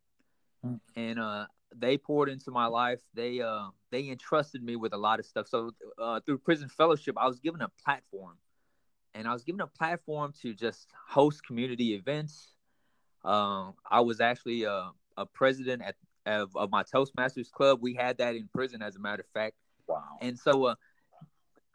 [0.64, 0.80] mm.
[0.94, 1.46] and uh,
[1.78, 3.00] they poured into my life.
[3.14, 5.48] They uh, they entrusted me with a lot of stuff.
[5.48, 8.36] So uh, through Prison Fellowship, I was given a platform,
[9.14, 12.52] and I was given a platform to just host community events.
[13.24, 17.78] Um, I was actually a, uh, a president at of, of, my Toastmasters club.
[17.80, 19.54] We had that in prison, as a matter of fact.
[19.86, 20.02] Wow!
[20.20, 20.74] And so uh,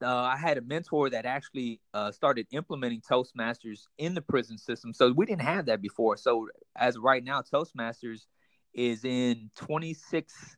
[0.02, 4.94] uh, I had a mentor that actually uh, started implementing Toastmasters in the prison system.
[4.94, 6.18] So we didn't have that before.
[6.18, 8.26] So as right now, Toastmasters
[8.74, 10.58] is in 26.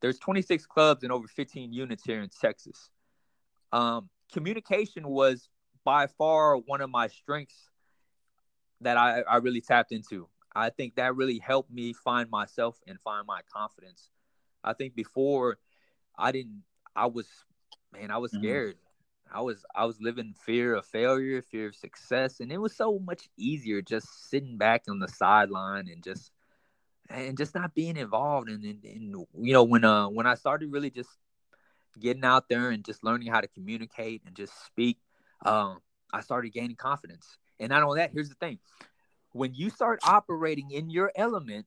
[0.00, 2.90] There's 26 clubs and over 15 units here in Texas.
[3.72, 5.48] Um, communication was
[5.84, 7.68] by far one of my strengths
[8.80, 10.28] that I, I really tapped into.
[10.54, 14.10] I think that really helped me find myself and find my confidence.
[14.64, 15.58] I think before
[16.18, 16.62] I didn't,
[16.96, 17.26] I was
[17.92, 18.42] man, I was mm-hmm.
[18.42, 18.74] scared.
[18.74, 19.38] Mm-hmm.
[19.38, 22.98] I was I was living fear of failure, fear of success, and it was so
[22.98, 26.32] much easier just sitting back on the sideline and just
[27.10, 28.48] and just not being involved.
[28.48, 31.10] And, and, and you know when uh when I started really just
[31.98, 34.98] getting out there and just learning how to communicate and just speak,
[35.44, 35.80] um,
[36.12, 37.38] I started gaining confidence.
[37.58, 38.58] And not only that, here's the thing:
[39.32, 41.66] when you start operating in your element,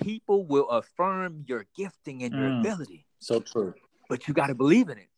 [0.00, 3.06] people will affirm your gifting and your mm, ability.
[3.20, 3.74] So true.
[4.08, 5.08] But you got to believe in it.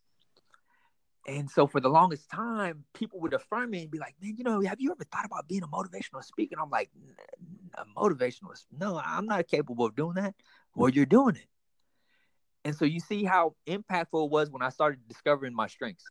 [1.27, 4.43] And so for the longest time, people would affirm me and be like, man, you
[4.43, 6.55] know, have you ever thought about being a motivational speaker?
[6.55, 6.91] And I'm like,
[7.77, 8.65] a motivationalist.
[8.77, 10.35] No, I'm not capable of doing that.
[10.75, 11.47] Well, you're doing it.
[12.65, 16.05] And so you see how impactful it was when I started discovering my strengths.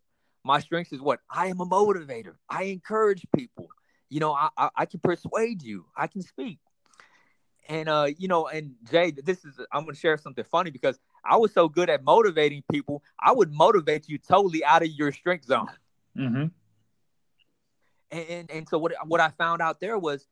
[0.44, 1.20] My strengths is what?
[1.30, 2.36] I am a motivator.
[2.50, 3.70] I encourage people.
[4.10, 5.86] You know, I, I, I can persuade you.
[5.96, 6.60] I can speak.
[7.70, 11.38] And uh, you know, and Jay, this is I'm gonna share something funny because I
[11.38, 15.46] was so good at motivating people, I would motivate you totally out of your strength
[15.46, 15.68] zone.
[16.18, 16.46] Mm-hmm.
[18.12, 20.28] And, and, and so what what I found out there was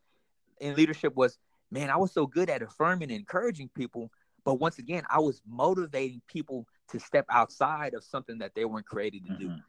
[0.59, 1.37] in leadership was,
[1.71, 4.11] man, I was so good at affirming and encouraging people,
[4.43, 8.85] but once again, I was motivating people to step outside of something that they weren't
[8.85, 9.55] created to mm-hmm.
[9.55, 9.61] do.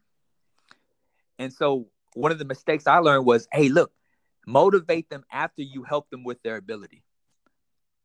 [1.39, 3.91] And so one of the mistakes I learned was, hey, look,
[4.45, 7.03] motivate them after you help them with their ability.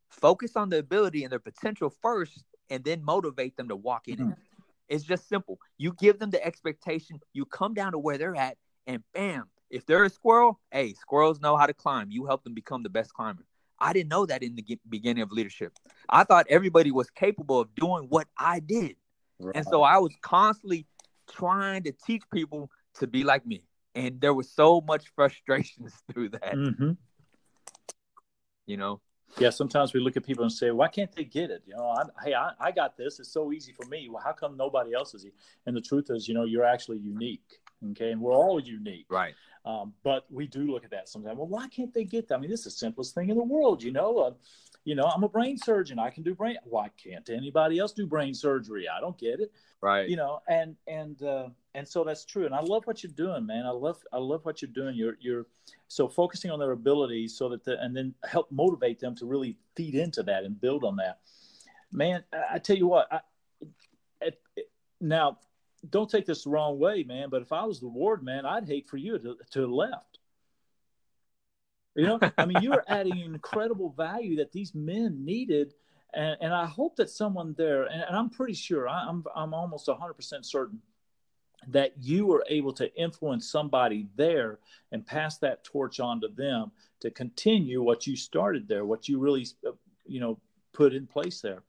[0.09, 4.17] Focus on the ability and their potential first and then motivate them to walk in
[4.17, 4.31] mm-hmm.
[4.31, 4.37] it.
[4.89, 5.59] It's just simple.
[5.77, 9.85] You give them the expectation, you come down to where they're at, and bam, if
[9.85, 12.09] they're a squirrel, hey, squirrels know how to climb.
[12.09, 13.45] You help them become the best climber.
[13.79, 15.73] I didn't know that in the beginning of leadership.
[16.09, 18.95] I thought everybody was capable of doing what I did.
[19.39, 19.55] Right.
[19.55, 20.87] And so I was constantly
[21.31, 23.63] trying to teach people to be like me.
[23.93, 26.55] And there was so much frustrations through that.
[26.55, 26.91] Mm-hmm.
[28.65, 29.01] You know,
[29.37, 31.89] yeah, sometimes we look at people and say, "Why can't they get it?" You know,
[31.89, 33.19] I, hey, I, I got this.
[33.19, 34.09] It's so easy for me.
[34.09, 35.25] Well, how come nobody else is?
[35.65, 37.59] And the truth is, you know, you're actually unique.
[37.91, 39.05] Okay, and we're all unique.
[39.09, 39.35] Right.
[39.63, 41.37] Um, but we do look at that sometimes.
[41.37, 42.35] Well, why can't they get that?
[42.35, 43.83] I mean, this is the simplest thing in the world.
[43.83, 44.31] You know, uh,
[44.87, 45.99] you know, I'm a brain surgeon.
[45.99, 46.55] I can do brain.
[46.63, 48.87] Why can't anybody else do brain surgery?
[48.87, 49.51] I don't get it.
[49.81, 50.07] Right.
[50.07, 52.45] You know, and and uh, and so that's true.
[52.45, 53.65] And I love what you're doing, man.
[53.65, 54.95] I love I love what you're doing.
[54.95, 55.45] You're you're
[55.89, 59.57] so focusing on their abilities so that the, and then help motivate them to really
[59.75, 61.19] feed into that and build on that.
[61.91, 63.11] Man, I, I tell you what.
[63.11, 63.19] I,
[64.21, 64.71] it, it,
[65.01, 65.37] now,
[65.89, 67.27] don't take this the wrong way, man.
[67.29, 70.16] But if I was the ward man, I'd hate for you to to the left.
[71.97, 75.73] You know, I mean, you are adding incredible value that these men needed.
[76.13, 79.53] And, and I hope that someone there, and, and I'm pretty sure, I, I'm, I'm
[79.53, 80.79] almost 100% certain
[81.69, 84.59] that you were able to influence somebody there
[84.91, 89.19] and pass that torch on to them to continue what you started there, what you
[89.19, 89.71] really, uh,
[90.05, 90.39] you know,
[90.73, 91.63] put in place there.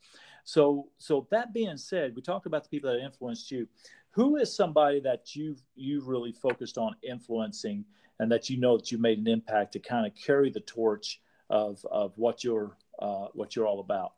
[0.44, 3.66] So, so that being said, we talked about the people that influenced you.
[4.10, 7.84] Who is somebody that you've you've really focused on influencing,
[8.20, 11.20] and that you know that you made an impact to kind of carry the torch
[11.50, 14.12] of of what you're uh, what you're all about?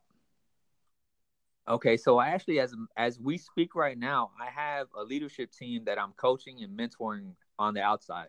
[1.69, 5.85] Okay, so I actually, as as we speak right now, I have a leadership team
[5.85, 8.29] that I'm coaching and mentoring on the outside.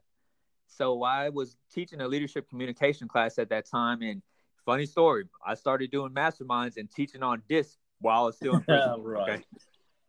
[0.67, 4.21] So I was teaching a leadership communication class at that time, and
[4.65, 8.61] funny story, I started doing masterminds and teaching on DISC while I was still in
[8.61, 8.95] prison.
[9.03, 9.29] right.
[9.29, 9.43] Okay?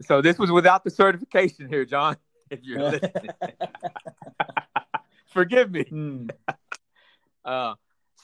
[0.03, 2.16] So this was without the certification here, John.
[2.51, 3.31] If you're listening,
[5.32, 5.84] forgive me.
[5.84, 6.26] Hmm.
[7.44, 7.74] Uh,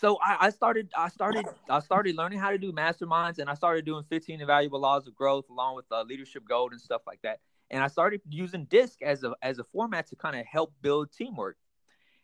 [0.00, 3.54] so I, I, started I started I started learning how to do masterminds and I
[3.54, 7.20] started doing 15 invaluable laws of growth along with uh, leadership gold and stuff like
[7.22, 7.40] that.
[7.70, 11.10] And I started using DISC as a as a format to kind of help build
[11.10, 11.56] teamwork.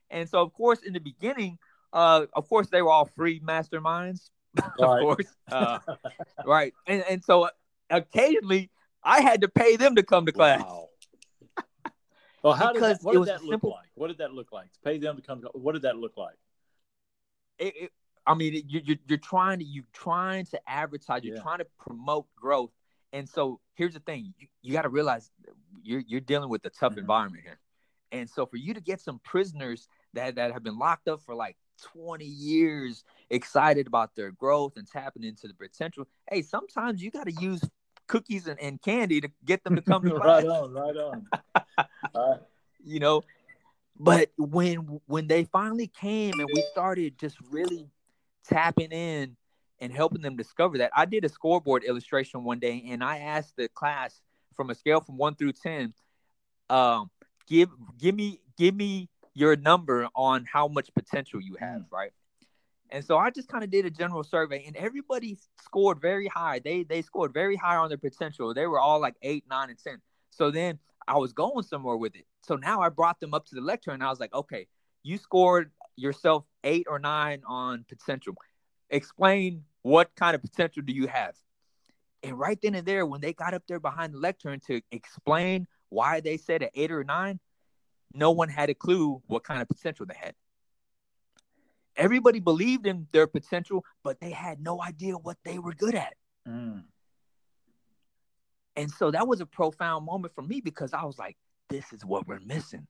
[0.09, 1.59] And so of course in the beginning,
[1.93, 4.31] uh, of course they were all free masterminds,
[4.79, 5.81] of course, uh,
[6.47, 6.73] right?
[6.87, 7.49] And and so
[7.91, 8.71] occasionally
[9.03, 10.63] I had to pay them to come to class.
[10.63, 10.91] Wow.
[12.45, 13.89] Well, how did that, what did that look simple, like?
[13.95, 14.71] What did that look like?
[14.75, 15.43] To pay them to come.
[15.55, 16.37] What did that look like?
[17.59, 17.93] It, it,
[18.27, 21.25] I mean, it, you're, you're trying to you're trying to advertise.
[21.25, 21.43] You're yeah.
[21.43, 22.71] trying to promote growth.
[23.15, 25.31] And so here's the thing: you, you got to realize
[25.83, 27.01] you're you're dealing with a tough mm-hmm.
[27.01, 27.59] environment here.
[28.13, 31.35] And so for you to get some prisoners that that have been locked up for
[31.35, 31.57] like
[31.95, 37.25] 20 years, excited about their growth and tapping into the potential, hey, sometimes you got
[37.25, 37.63] to use
[38.07, 40.45] cookies and, and candy to get them to come to class.
[40.45, 41.27] right on, right on.
[42.15, 42.41] right.
[42.83, 43.23] You know,
[43.99, 47.89] but when when they finally came and we started just really
[48.47, 49.37] tapping in
[49.81, 53.57] and helping them discover that, I did a scoreboard illustration one day and I asked
[53.57, 54.21] the class
[54.55, 55.95] from a scale from one through ten,
[56.71, 57.11] um,
[57.47, 61.93] give give me give me your number on how much potential you have, mm.
[61.93, 62.13] right?
[62.95, 66.61] And so I just kind of did a general survey, and everybody scored very high.
[66.61, 68.55] They they scored very high on their potential.
[68.55, 70.01] They were all like eight, nine, and ten.
[70.31, 70.79] So then
[71.09, 72.25] I was going somewhere with it.
[72.47, 74.69] So now I brought them up to the lectern, and I was like, okay,
[75.03, 78.37] you scored yourself eight or nine on potential.
[78.91, 81.35] Explain what kind of potential do you have?
[82.23, 85.67] And right then and there, when they got up there behind the lectern to explain
[85.89, 87.41] why they said an eight or nine,
[88.15, 90.37] no one had a clue what kind of potential they had
[91.97, 96.15] everybody believed in their potential, but they had no idea what they were good at.
[96.49, 96.85] Mm.
[98.77, 101.37] And so that was a profound moment for me because I was like,
[101.69, 102.87] this is what we're missing.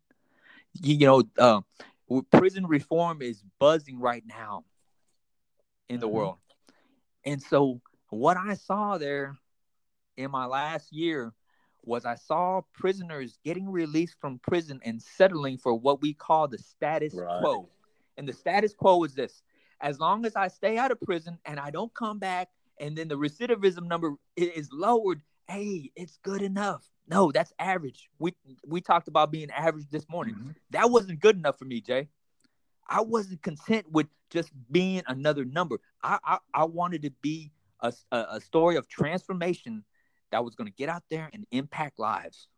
[0.81, 4.64] You, you know, uh, prison reform is buzzing right now
[5.88, 6.17] in the mm-hmm.
[6.17, 6.38] world.
[7.25, 9.37] And so what I saw there
[10.17, 11.33] in my last year
[11.83, 16.59] was I saw prisoners getting released from prison and settling for what we call the
[16.59, 17.40] status right.
[17.43, 17.69] quo.
[18.16, 19.42] And the status quo is this
[19.81, 22.48] as long as I stay out of prison and I don't come back,
[22.81, 26.90] and then the recidivism number is lowered, hey, it's good enough.
[27.07, 28.09] No, that's average.
[28.18, 28.35] We
[28.66, 30.35] we talked about being average this morning.
[30.35, 30.50] Mm-hmm.
[30.70, 32.09] That wasn't good enough for me, Jay.
[32.88, 35.81] I wasn't content with just being another number.
[36.03, 39.85] I I, I wanted to be a, a, a story of transformation
[40.31, 42.48] that was going to get out there and impact lives.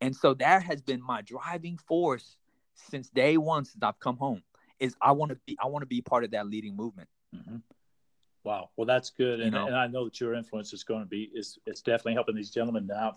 [0.00, 2.36] And so that has been my driving force
[2.74, 4.42] since day one since I've come home
[4.80, 7.08] is I want to be I want to be part of that leading movement.
[7.34, 7.56] Mm-hmm.
[8.46, 8.70] Wow.
[8.76, 9.66] Well, that's good, and, you know?
[9.66, 12.50] and I know that your influence is going to be is it's definitely helping these
[12.50, 13.16] gentlemen now,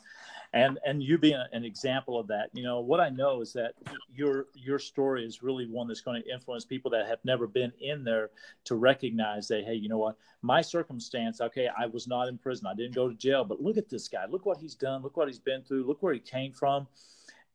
[0.53, 2.49] and and you being an example of that.
[2.51, 3.75] You know what I know is that
[4.11, 7.71] your your story is really one that's going to influence people that have never been
[7.79, 8.31] in there
[8.63, 11.41] to recognize that hey, you know what, my circumstance.
[11.41, 14.07] Okay, I was not in prison, I didn't go to jail, but look at this
[14.07, 14.25] guy.
[14.25, 15.03] Look what he's done.
[15.03, 15.83] Look what he's been through.
[15.83, 16.87] Look where he came from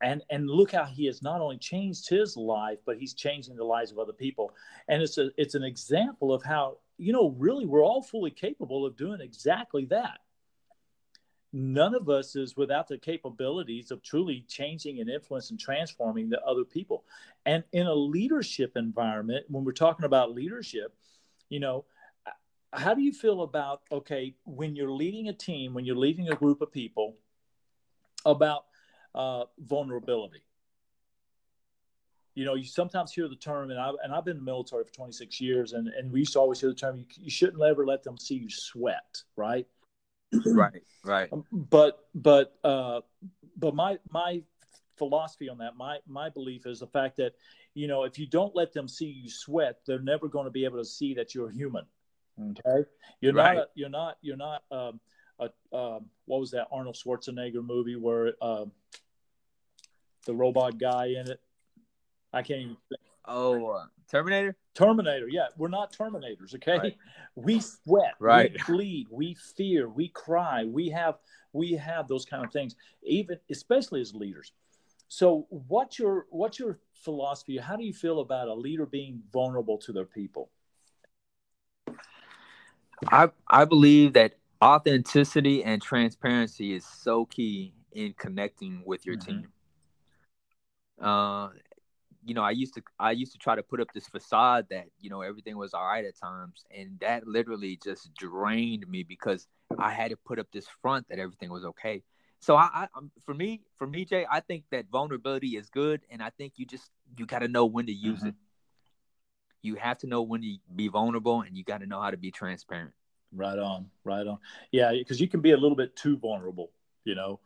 [0.04, 3.64] and and look how he has not only changed his life but he's changing the
[3.64, 4.52] lives of other people.
[4.86, 8.84] And it's a it's an example of how you know really we're all fully capable
[8.86, 10.18] of doing exactly that.
[11.52, 16.42] None of us is without the capabilities of truly changing and influencing and transforming the
[16.42, 17.04] other people.
[17.46, 20.94] And in a leadership environment when we're talking about leadership
[21.48, 21.84] you know
[22.72, 26.34] how do you feel about okay when you're leading a team when you're leading a
[26.34, 27.14] group of people
[28.24, 28.64] about
[29.14, 30.42] uh, vulnerability.
[32.34, 34.84] You know, you sometimes hear the term, and I and I've been in the military
[34.84, 37.62] for 26 years, and and we used to always hear the term, you, you shouldn't
[37.62, 39.66] ever let them see you sweat, right?
[40.46, 41.32] right, right.
[41.32, 43.02] Um, but but uh,
[43.56, 44.42] but my my
[44.96, 47.34] philosophy on that, my my belief is the fact that
[47.74, 50.64] you know if you don't let them see you sweat, they're never going to be
[50.64, 51.84] able to see that you're human.
[52.50, 52.88] Okay,
[53.20, 53.54] you're right.
[53.54, 55.00] not a, you're not you're not um,
[55.38, 58.72] a, um, what was that Arnold Schwarzenegger movie where um,
[60.24, 61.40] the robot guy in it.
[62.32, 62.76] I can't even.
[62.88, 63.00] Think.
[63.26, 64.56] Oh, uh, Terminator.
[64.74, 65.28] Terminator.
[65.28, 66.54] Yeah, we're not Terminators.
[66.56, 66.96] Okay, right.
[67.34, 68.14] we sweat.
[68.18, 68.52] Right.
[68.52, 69.06] We bleed.
[69.10, 69.88] We fear.
[69.88, 70.64] We cry.
[70.64, 71.16] We have
[71.52, 72.74] we have those kind of things.
[73.02, 74.52] Even especially as leaders.
[75.08, 77.56] So, what's your what's your philosophy?
[77.58, 80.50] How do you feel about a leader being vulnerable to their people?
[83.08, 89.42] I I believe that authenticity and transparency is so key in connecting with your mm-hmm.
[89.42, 89.48] team.
[91.00, 91.48] Uh,
[92.24, 94.86] you know, I used to I used to try to put up this facade that
[94.98, 99.46] you know everything was all right at times, and that literally just drained me because
[99.78, 102.02] I had to put up this front that everything was okay.
[102.40, 102.86] So I, I
[103.24, 106.66] for me, for me, Jay, I think that vulnerability is good, and I think you
[106.66, 108.28] just you got to know when to use mm-hmm.
[108.28, 108.34] it.
[109.62, 112.18] You have to know when to be vulnerable, and you got to know how to
[112.18, 112.92] be transparent.
[113.32, 114.38] Right on, right on.
[114.72, 116.70] Yeah, because you can be a little bit too vulnerable,
[117.04, 117.40] you know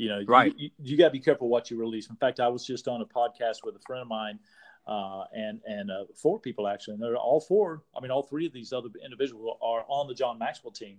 [0.00, 0.54] you know, right.
[0.56, 2.08] You, you, you got to be careful what you release.
[2.08, 4.38] In fact, I was just on a podcast with a friend of mine,
[4.86, 7.82] uh, and and uh, four people actually, and they're all four.
[7.94, 10.96] I mean, all three of these other individuals are on the John Maxwell team,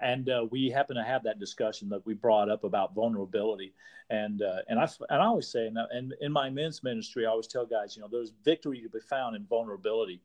[0.00, 3.72] and uh, we happen to have that discussion that we brought up about vulnerability.
[4.10, 7.30] And uh, and I and I always say, and, and in my men's ministry, I
[7.30, 10.20] always tell guys, you know, there's victory to be found in vulnerability.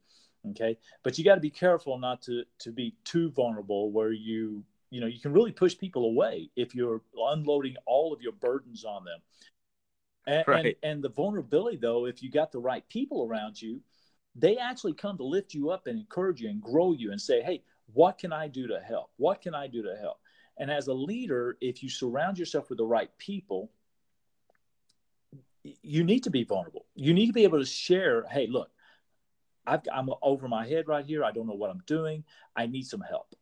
[0.49, 4.65] Okay, but you got to be careful not to to be too vulnerable, where you
[4.91, 8.85] you know you can really push people away if you're unloading all of your burdens
[8.85, 9.19] on them.
[10.27, 10.65] And, right.
[10.65, 13.81] and, and the vulnerability, though, if you got the right people around you,
[14.35, 17.41] they actually come to lift you up and encourage you and grow you and say,
[17.41, 17.63] hey,
[17.93, 19.09] what can I do to help?
[19.17, 20.19] What can I do to help?
[20.57, 23.71] And as a leader, if you surround yourself with the right people,
[25.63, 26.85] you need to be vulnerable.
[26.95, 28.69] You need to be able to share, hey, look,
[29.67, 31.23] i am over my head right here.
[31.23, 32.23] I don't know what I'm doing.
[32.55, 33.35] I need some help.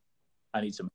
[0.54, 0.90] I need some.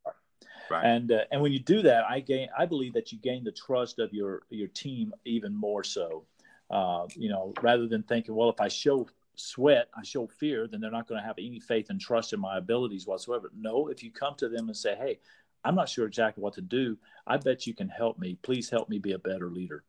[0.70, 0.84] Right.
[0.84, 2.48] And uh, and when you do that, I gain.
[2.56, 6.24] I believe that you gain the trust of your your team even more so.
[6.70, 9.06] Uh, you know, rather than thinking, well, if I show
[9.36, 12.40] sweat, I show fear, then they're not going to have any faith and trust in
[12.40, 13.50] my abilities whatsoever.
[13.56, 15.18] No, if you come to them and say, hey,
[15.64, 16.96] I'm not sure exactly what to do.
[17.26, 18.38] I bet you can help me.
[18.42, 19.84] Please help me be a better leader.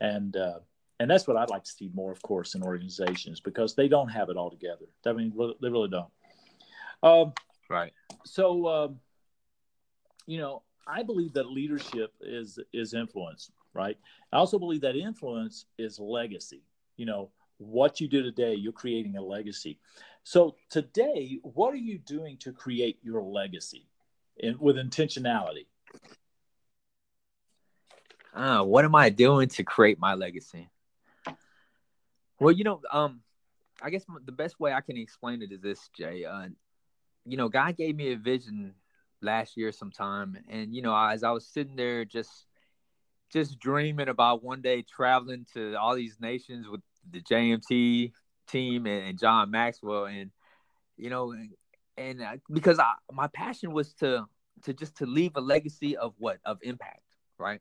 [0.00, 0.60] And uh,
[1.00, 4.08] and that's what I'd like to see more, of course, in organizations because they don't
[4.08, 4.86] have it all together.
[5.06, 6.10] I mean, they really don't.
[7.02, 7.32] Um,
[7.68, 7.92] right.
[8.24, 9.00] So, um,
[10.28, 13.50] you know, I believe that leadership is is influence.
[13.74, 13.96] Right.
[14.32, 16.62] I also believe that influence is legacy.
[16.96, 19.78] You know, what you do today, you're creating a legacy.
[20.24, 23.86] So today, what are you doing to create your legacy
[24.36, 25.66] in, with intentionality?
[28.34, 30.68] Uh, what am I doing to create my legacy?
[32.38, 33.20] Well, you know, um,
[33.80, 36.24] I guess the best way I can explain it is this, Jay.
[36.24, 36.48] Uh,
[37.24, 38.74] you know, God gave me a vision
[39.20, 42.46] last year sometime, and you know, as I was sitting there just
[43.32, 48.12] just dreaming about one day traveling to all these nations with the JMT
[48.48, 50.30] team and, and John Maxwell, and
[50.96, 51.50] you know, and,
[51.96, 54.26] and uh, because I, my passion was to
[54.64, 57.02] to just to leave a legacy of what of impact,
[57.38, 57.60] right?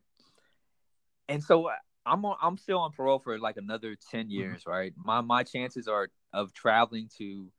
[1.30, 1.74] And so uh,
[2.06, 4.32] I'm on, I'm still on parole for like another ten mm-hmm.
[4.32, 4.70] years, mm-hmm.
[4.70, 4.94] right?
[4.98, 7.52] My my chances are of traveling to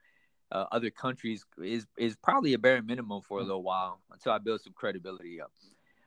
[0.50, 3.48] uh, other countries is is probably a bare minimum for a mm-hmm.
[3.48, 5.52] little while until I build some credibility up.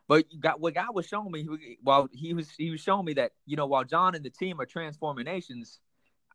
[0.08, 1.48] But God, what God was showing me
[1.82, 4.60] while he was he was showing me that you know while John and the team
[4.60, 5.80] are transforming nations,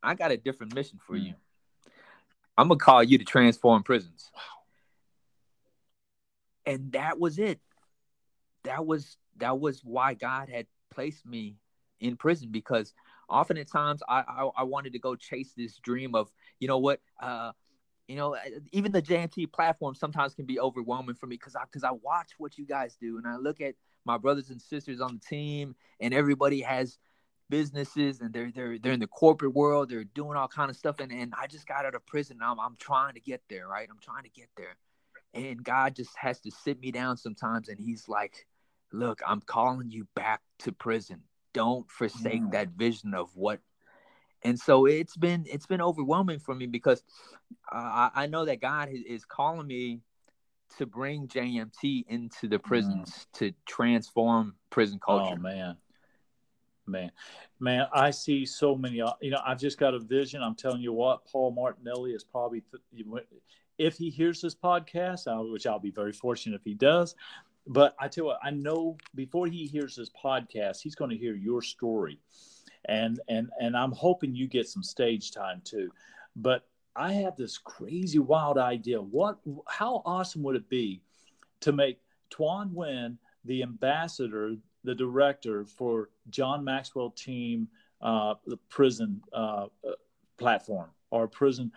[0.03, 1.35] I got a different mission for you.
[2.57, 4.31] I'm gonna call you to transform prisons.
[4.35, 4.41] Wow.
[6.65, 7.61] And that was it.
[8.65, 11.57] That was that was why God had placed me
[12.01, 12.95] in prison because
[13.29, 16.31] often at times I, I, I wanted to go chase this dream of
[16.61, 17.53] you know what uh
[18.09, 18.37] you know,
[18.73, 22.33] even the JMT platform sometimes can be overwhelming for me because I because I watch
[22.39, 25.75] what you guys do and I look at my brothers and sisters on the team
[26.01, 26.99] and everybody has
[27.51, 31.01] businesses and they're they're they're in the corporate world they're doing all kind of stuff
[31.01, 32.39] and, and I just got out of prison.
[32.41, 33.89] I'm I'm trying to get there right?
[33.91, 34.77] I'm trying to get there.
[35.35, 38.47] And God just has to sit me down sometimes and he's like
[38.93, 41.23] look I'm calling you back to prison.
[41.53, 42.53] Don't forsake mm.
[42.53, 43.61] that vision of what
[44.43, 47.03] and so it's been it's been overwhelming for me because
[47.73, 50.01] uh, I know that God is calling me
[50.79, 53.39] to bring JMT into the prisons mm.
[53.39, 55.37] to transform prison oh, culture.
[55.39, 55.77] Oh man,
[56.87, 57.11] man,
[57.61, 57.87] man!
[57.93, 59.01] I see so many.
[59.01, 60.43] Uh, you know, I've just got a vision.
[60.43, 62.63] I'm telling you what, Paul Martinelli is probably
[63.79, 67.15] if he hears this podcast, which I'll be very fortunate if he does.
[67.69, 71.17] But I tell you what, I know before he hears this podcast, he's going to
[71.17, 72.21] hear your story
[72.87, 75.91] and and and I'm hoping you get some stage time too.
[76.37, 79.01] But I have this crazy wild idea.
[79.01, 81.03] What how awesome would it be
[81.61, 87.69] to make Tuan Nguyen the ambassador, the director for John Maxwell team
[88.01, 89.67] uh, the prison uh,
[90.37, 91.73] platform or prison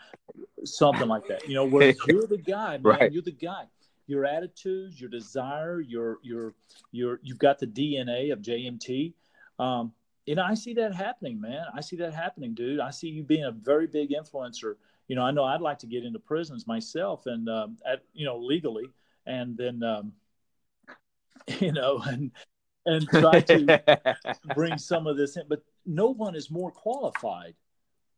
[0.66, 1.48] something like that.
[1.48, 3.12] You know, where you're the guy, man, right.
[3.12, 3.66] you're the guy.
[4.08, 6.56] Your attitudes, your desire, your your
[6.92, 9.14] your you've got the DNA of JMT.
[9.60, 9.94] Um,
[10.30, 11.66] you know, I see that happening, man.
[11.74, 12.80] I see that happening, dude.
[12.80, 14.76] I see you being a very big influencer.
[15.08, 18.28] You know, I know I'd like to get into prisons myself, and um, at you
[18.28, 18.86] know legally,
[19.26, 20.14] and then um,
[21.60, 22.30] you know, and
[22.86, 24.18] and try to
[24.54, 25.46] bring some of this in.
[25.50, 27.56] But no one is more qualified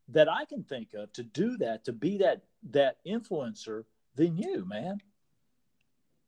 [0.10, 2.42] that I can think of to do that, to be that
[2.72, 3.86] that influencer
[4.16, 4.98] than you, man.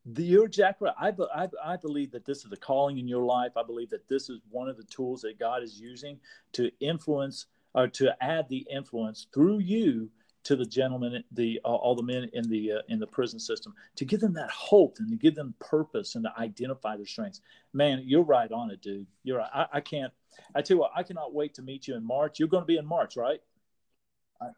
[0.05, 1.13] The, you're exactly right.
[1.33, 3.53] I, I, I believe that this is a calling in your life.
[3.55, 6.19] I believe that this is one of the tools that God is using
[6.53, 10.09] to influence or to add the influence through you
[10.43, 13.73] to the gentlemen, the uh, all the men in the uh, in the prison system,
[13.95, 17.39] to give them that hope and to give them purpose and to identify their strengths.
[17.71, 19.07] Man, you're right on it, dude.
[19.23, 19.49] You're right.
[19.53, 20.11] I, I can't.
[20.53, 22.39] I tell you what, I cannot wait to meet you in March.
[22.39, 23.39] You're going to be in March, right?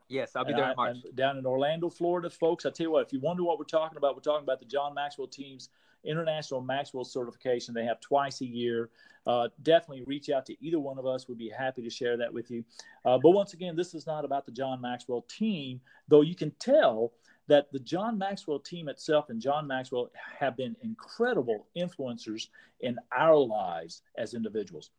[0.09, 0.97] Yes, I'll be there in March.
[1.15, 2.65] down in Orlando, Florida, folks.
[2.65, 4.65] I tell you what, if you wonder what we're talking about, we're talking about the
[4.65, 5.69] John Maxwell team's
[6.03, 7.73] international Maxwell certification.
[7.73, 8.89] They have twice a year.
[9.26, 11.28] Uh, definitely reach out to either one of us.
[11.28, 12.63] We'd be happy to share that with you.
[13.03, 16.51] Uh, but once again, this is not about the John Maxwell team, though you can
[16.59, 17.11] tell
[17.47, 20.09] that the John Maxwell team itself and John Maxwell
[20.39, 22.47] have been incredible influencers
[22.82, 24.91] in our lives as individuals.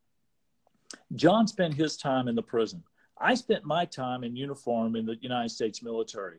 [1.15, 2.83] John spent his time in the prison.
[3.19, 6.39] I spent my time in uniform in the United States military.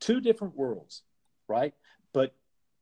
[0.00, 1.02] Two different worlds,
[1.48, 1.74] right?
[2.12, 2.34] But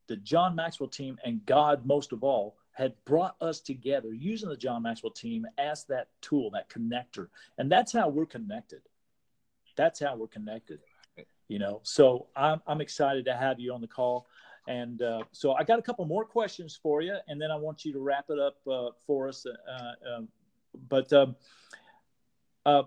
[0.07, 4.57] the John Maxwell team and God, most of all, had brought us together using the
[4.57, 7.27] John Maxwell team as that tool, that connector.
[7.59, 8.83] And that's how we're connected.
[9.77, 10.79] That's how we're connected.
[11.49, 14.27] You know, so I'm, I'm excited to have you on the call.
[14.69, 17.85] And uh, so I got a couple more questions for you, and then I want
[17.85, 19.47] you to wrap it up uh, for us.
[19.47, 20.29] Uh, um,
[20.89, 21.35] but um,
[22.69, 22.83] uh,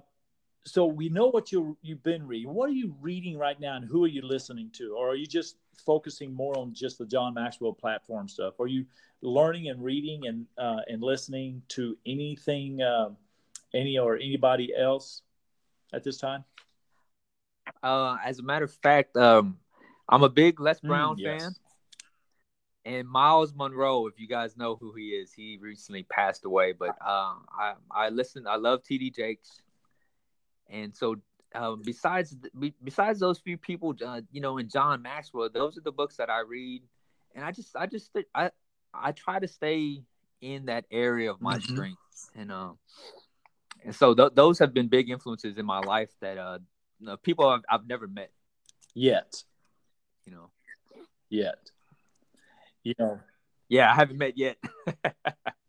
[0.64, 2.54] so we know what you you've been reading.
[2.54, 5.26] What are you reading right now, and who are you listening to, or are you
[5.26, 5.56] just
[5.86, 8.60] focusing more on just the John Maxwell platform stuff?
[8.60, 8.86] Are you
[9.22, 13.10] learning and reading and uh, and listening to anything, uh,
[13.74, 15.24] any or anybody else
[15.94, 16.44] at this time?
[17.82, 19.58] Uh, as a matter of fact, um,
[20.10, 21.42] I'm a big Les mm, Brown mm, yes.
[21.42, 21.56] fan.
[22.84, 24.08] And Myles Munroe.
[24.08, 26.74] if you guys know who he is, he recently passed away.
[26.74, 29.62] But uh, I I listen, I love TD Jakes,
[30.72, 31.17] and so
[31.53, 32.36] um, besides
[32.84, 36.30] besides those few people, uh, you know, and John Maxwell, those are the books that
[36.30, 36.84] I read,
[37.36, 38.51] and I just I just I
[38.93, 40.03] I try to stay
[40.41, 41.74] in that area of my mm-hmm.
[41.74, 42.78] strength, and um,
[43.84, 46.59] and so th- those have been big influences in my life that uh,
[47.22, 48.32] people I've, I've never met.
[48.93, 49.43] Yet,
[50.26, 50.51] you know,
[51.30, 51.59] yet,
[52.84, 53.19] you know,
[53.67, 54.57] yeah, I haven't met yet.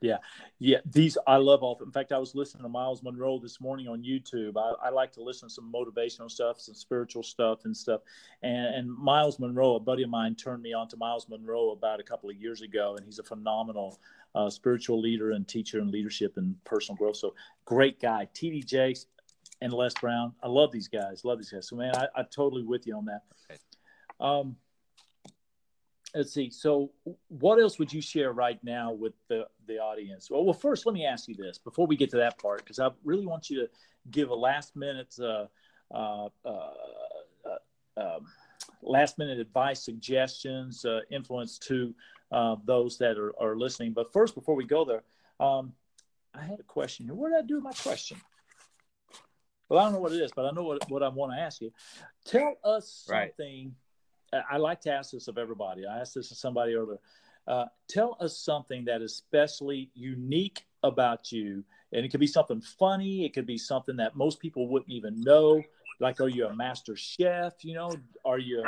[0.00, 0.18] Yeah,
[0.58, 0.78] yeah.
[0.86, 1.78] These I love all.
[1.84, 4.56] In fact, I was listening to Myles Munroe this morning on YouTube.
[4.56, 8.02] I, I like to listen to some motivational stuff, some spiritual stuff, and stuff.
[8.42, 12.00] And, and Myles Munroe, a buddy of mine, turned me on to Myles Munroe about
[12.00, 13.98] a couple of years ago, and he's a phenomenal
[14.34, 17.16] uh, spiritual leader and teacher and leadership and personal growth.
[17.16, 17.34] So
[17.64, 18.28] great guy.
[18.34, 19.06] TD Jakes
[19.60, 20.32] and Les Brown.
[20.42, 21.24] I love these guys.
[21.24, 21.68] Love these guys.
[21.68, 23.22] So man, I, I'm totally with you on that.
[24.20, 24.56] Um,
[26.14, 26.50] let's see.
[26.50, 26.90] So,
[27.28, 30.30] what else would you share right now with the the audience?
[30.30, 32.78] Well, well, first, let me ask you this before we get to that part, because
[32.78, 33.68] I really want you to
[34.10, 35.46] give a last minute, uh,
[35.94, 37.56] uh, uh, uh
[37.96, 38.26] um,
[38.82, 41.94] last minute advice, suggestions, uh, influence to
[42.32, 43.92] uh, those that are, are listening.
[43.92, 45.02] But first, before we go there,
[45.40, 45.72] um,
[46.34, 47.08] I had a question.
[47.16, 48.18] Where did I do my question?
[49.68, 51.38] Well, I don't know what it is, but I know what, what I want to
[51.38, 51.72] ask you.
[52.24, 53.18] Tell us something.
[53.18, 53.74] Right
[54.32, 55.86] I like to ask this of everybody.
[55.86, 56.98] I asked this to somebody earlier.
[57.46, 61.64] Uh, tell us something that is especially unique about you.
[61.92, 63.24] And it could be something funny.
[63.24, 65.62] It could be something that most people wouldn't even know.
[66.00, 67.64] Like, are you a master chef?
[67.64, 68.64] You know, are you,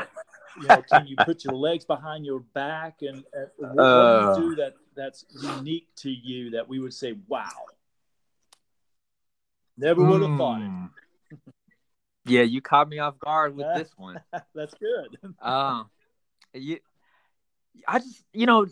[0.61, 3.03] you know, can you put your legs behind your back?
[3.03, 6.95] And uh, what, uh, do you do that that's unique to you that we would
[6.95, 7.45] say, wow,
[9.77, 10.71] never would have thought it.
[12.31, 14.21] Yeah, you caught me off guard with this one.
[14.55, 15.19] That's good.
[15.43, 15.91] um,
[16.55, 16.79] you,
[17.87, 18.67] I just, you know,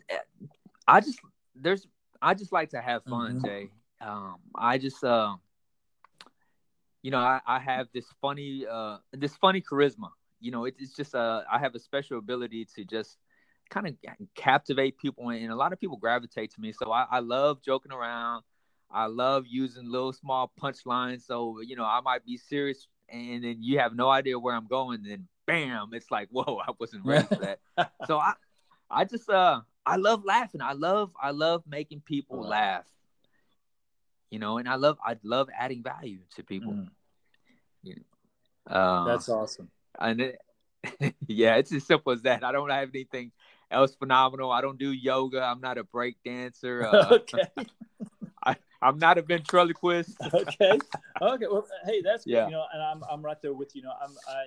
[0.86, 1.20] I just
[1.54, 1.86] there's,
[2.20, 3.46] I just like to have fun, mm-hmm.
[3.46, 3.70] Jay.
[4.00, 5.34] Um, I just, uh,
[7.02, 10.10] you know, I, I have this funny, uh, this funny charisma.
[10.40, 13.16] You know, it, it's just, uh, I have a special ability to just
[13.70, 13.94] kind of
[14.34, 16.72] captivate people, and a lot of people gravitate to me.
[16.72, 18.44] So I, I love joking around.
[18.90, 21.26] I love using little small punchlines.
[21.26, 24.66] So you know, I might be serious and then you have no idea where I'm
[24.66, 27.60] going, then bam, it's like, whoa, I wasn't ready for that.
[28.06, 28.34] so I
[28.90, 30.60] I just uh I love laughing.
[30.62, 32.84] I love I love making people laugh.
[34.30, 36.72] You know, and I love I love adding value to people.
[36.72, 36.88] Mm.
[37.82, 39.70] You know, uh, That's awesome.
[39.98, 40.40] And it,
[41.26, 42.44] yeah, it's as simple as that.
[42.44, 43.32] I don't have anything
[43.70, 44.50] else phenomenal.
[44.50, 45.42] I don't do yoga.
[45.42, 46.86] I'm not a break dancer.
[46.86, 47.42] Uh, okay.
[48.80, 50.16] I'm not a ventriloquist.
[50.34, 50.78] okay.
[51.20, 51.46] Okay.
[51.50, 52.32] Well, hey, that's good.
[52.32, 52.46] Yeah.
[52.46, 53.82] You know, and I'm I'm right there with you.
[53.82, 54.46] know, I'm I,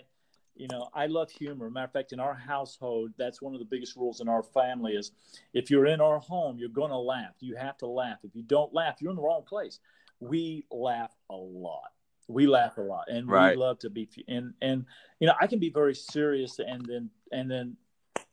[0.56, 1.70] you know, I love humor.
[1.70, 4.94] Matter of fact, in our household, that's one of the biggest rules in our family
[4.94, 5.12] is
[5.54, 7.34] if you're in our home, you're going to laugh.
[7.40, 8.20] You have to laugh.
[8.24, 9.80] If you don't laugh, you're in the wrong place.
[10.20, 11.92] We laugh a lot.
[12.28, 13.58] We laugh a lot, and right.
[13.58, 14.08] we love to be.
[14.28, 14.86] And and
[15.20, 17.76] you know, I can be very serious, and then and then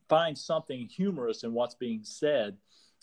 [0.08, 2.56] find something humorous in what's being said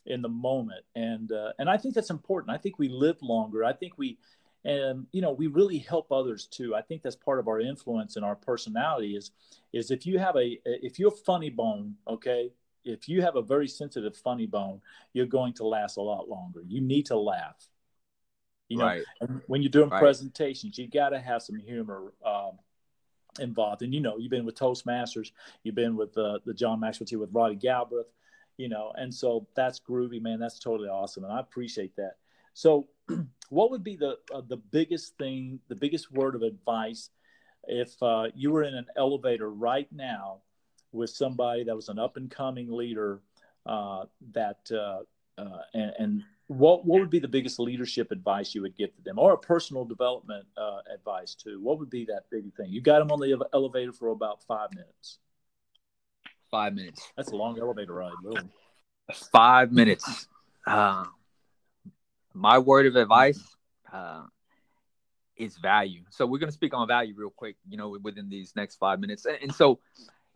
[0.06, 0.84] in the moment.
[0.96, 2.54] And uh, and i think that's important.
[2.54, 3.64] I think we live longer.
[3.64, 4.18] I think we
[4.64, 6.76] and you know we really help others too.
[6.76, 9.32] I think that's part of our influence and our personality is
[9.74, 12.52] is if you have a if you're funny bone okay
[12.84, 14.80] if you have a very sensitive funny bone
[15.14, 16.62] you're going to last a lot longer.
[16.68, 17.68] You need to laugh.
[18.70, 19.04] You know, Right.
[19.48, 20.00] when you're doing Right.
[20.00, 22.58] presentations, you got to have some humor um,
[23.40, 23.84] involved.
[23.84, 25.32] And you know, you've been with Toastmasters,
[25.64, 28.08] you've been with uh, the John Maxwell team with Roddy Galbraith,
[28.58, 30.40] you know, and so that's groovy, man.
[30.40, 32.18] That's totally awesome, and I appreciate that.
[32.54, 32.88] So,
[33.50, 37.10] what would be the uh, the biggest thing, the biggest word of advice
[37.68, 40.42] if uh, you were in an elevator right now
[40.92, 43.22] with somebody that was an up and coming leader
[43.66, 45.00] uh, that uh,
[45.42, 49.02] uh, and, and what what would be the biggest leadership advice you would give to
[49.02, 52.82] them or a personal development uh, advice too what would be that big thing you
[52.82, 55.18] got them on the elevator for about five minutes
[56.52, 57.12] Five minutes.
[57.18, 58.42] that's a long elevator ride really
[59.32, 60.28] Five minutes.
[60.66, 61.06] Uh,
[62.34, 63.42] my word of advice
[63.94, 64.24] uh,
[65.38, 66.02] is value.
[66.10, 67.56] So we're gonna speak on value real quick.
[67.70, 69.26] You know, within these next five minutes.
[69.26, 69.80] And, and so,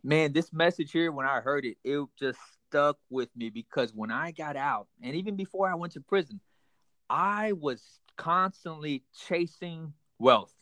[0.04, 2.38] man, this message here, when I heard it, it just
[2.68, 6.40] stuck with me because when I got out, and even before I went to prison,
[7.08, 7.82] I was
[8.16, 10.54] constantly chasing wealth.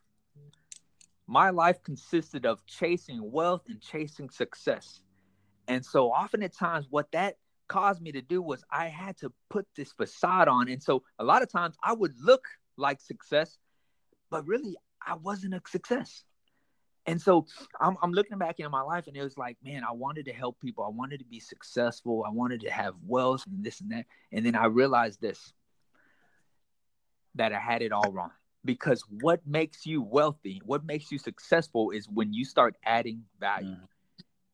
[1.27, 5.03] My life consisted of chasing wealth and chasing success.
[5.69, 7.37] And so often at times what that
[7.69, 10.69] caused me to do was I had to put this facade on.
[10.69, 12.47] And so a lot of times I would look
[12.77, 13.59] like success,
[14.31, 16.25] but really I wasn't a success.
[17.07, 17.47] And so
[17.81, 20.33] I'm, I'm looking back in my life and it was like, man, I wanted to
[20.33, 20.85] help people.
[20.85, 22.25] I wanted to be successful.
[22.27, 24.07] I wanted to have wealth and this and that.
[24.33, 25.53] And then I realized this
[27.35, 28.31] that I had it all wrong.
[28.65, 33.77] Because what makes you wealthy, what makes you successful is when you start adding value.
[33.77, 33.89] Mhm.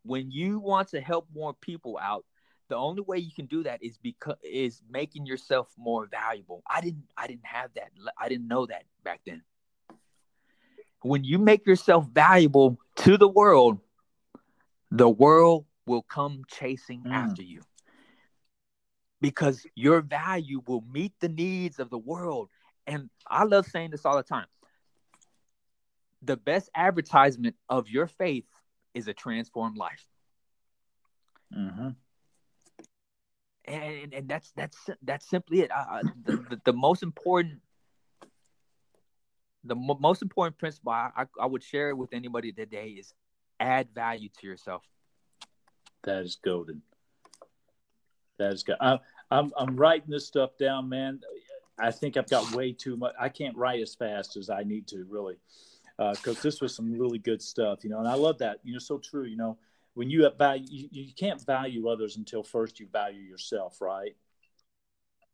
[0.04, 2.24] When you want to help more people out,
[2.68, 6.62] the only way you can do that is because is making yourself more valuable.
[6.68, 7.90] I didn't I didn't have that.
[8.18, 9.42] I didn't know that back then.
[11.02, 13.78] When you make yourself valuable to the world,
[14.90, 17.12] the world will come chasing Mm.
[17.12, 17.62] after you.
[19.20, 22.50] Because your value will meet the needs of the world.
[22.86, 24.46] And I love saying this all the time.
[26.22, 28.46] The best advertisement of your faith
[28.94, 30.06] is a transformed life.
[31.52, 31.90] hmm
[33.66, 35.70] and and that's that's that's simply it.
[35.72, 37.60] I, the, the, the most important,
[39.64, 43.14] the mo- most important principle I, I I would share with anybody today is
[43.60, 44.82] add value to yourself.
[46.04, 46.82] that is golden
[48.38, 48.98] that is good I,
[49.30, 51.20] I'm, I'm writing this stuff down man
[51.78, 54.86] i think i've got way too much i can't write as fast as i need
[54.88, 55.36] to really
[55.96, 58.78] because this was some really good stuff you know and i love that you know
[58.78, 59.56] so true you know.
[59.94, 64.16] When you value you, you can't value others until first you value yourself right?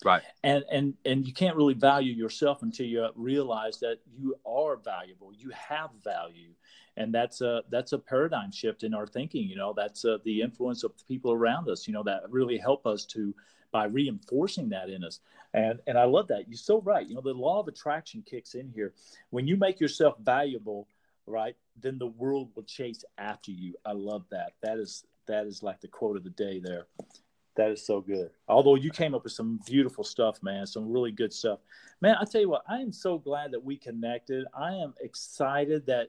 [0.04, 0.22] Right.
[0.44, 5.32] and and and you can't really value yourself until you realize that you are valuable
[5.32, 6.50] you have value.
[6.96, 10.42] And that's a that's a paradigm shift in our thinking you know that's uh, the
[10.42, 13.34] influence of the people around us you know that really help us to
[13.72, 15.20] by reinforcing that in us.
[15.52, 16.48] And and i love that.
[16.48, 17.08] You're so right.
[17.08, 18.94] You know the law of attraction kicks in here.
[19.30, 20.86] When you make yourself valuable
[21.26, 23.74] right then the world will chase after you.
[23.84, 24.52] I love that.
[24.62, 26.86] That is that is like the quote of the day there.
[27.56, 28.30] That is so good.
[28.48, 31.60] Although you came up with some beautiful stuff, man, some really good stuff.
[32.00, 34.46] Man, I tell you what, I am so glad that we connected.
[34.54, 36.08] I am excited that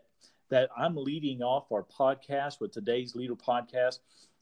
[0.49, 3.99] that I'm leading off our podcast with today's leader podcast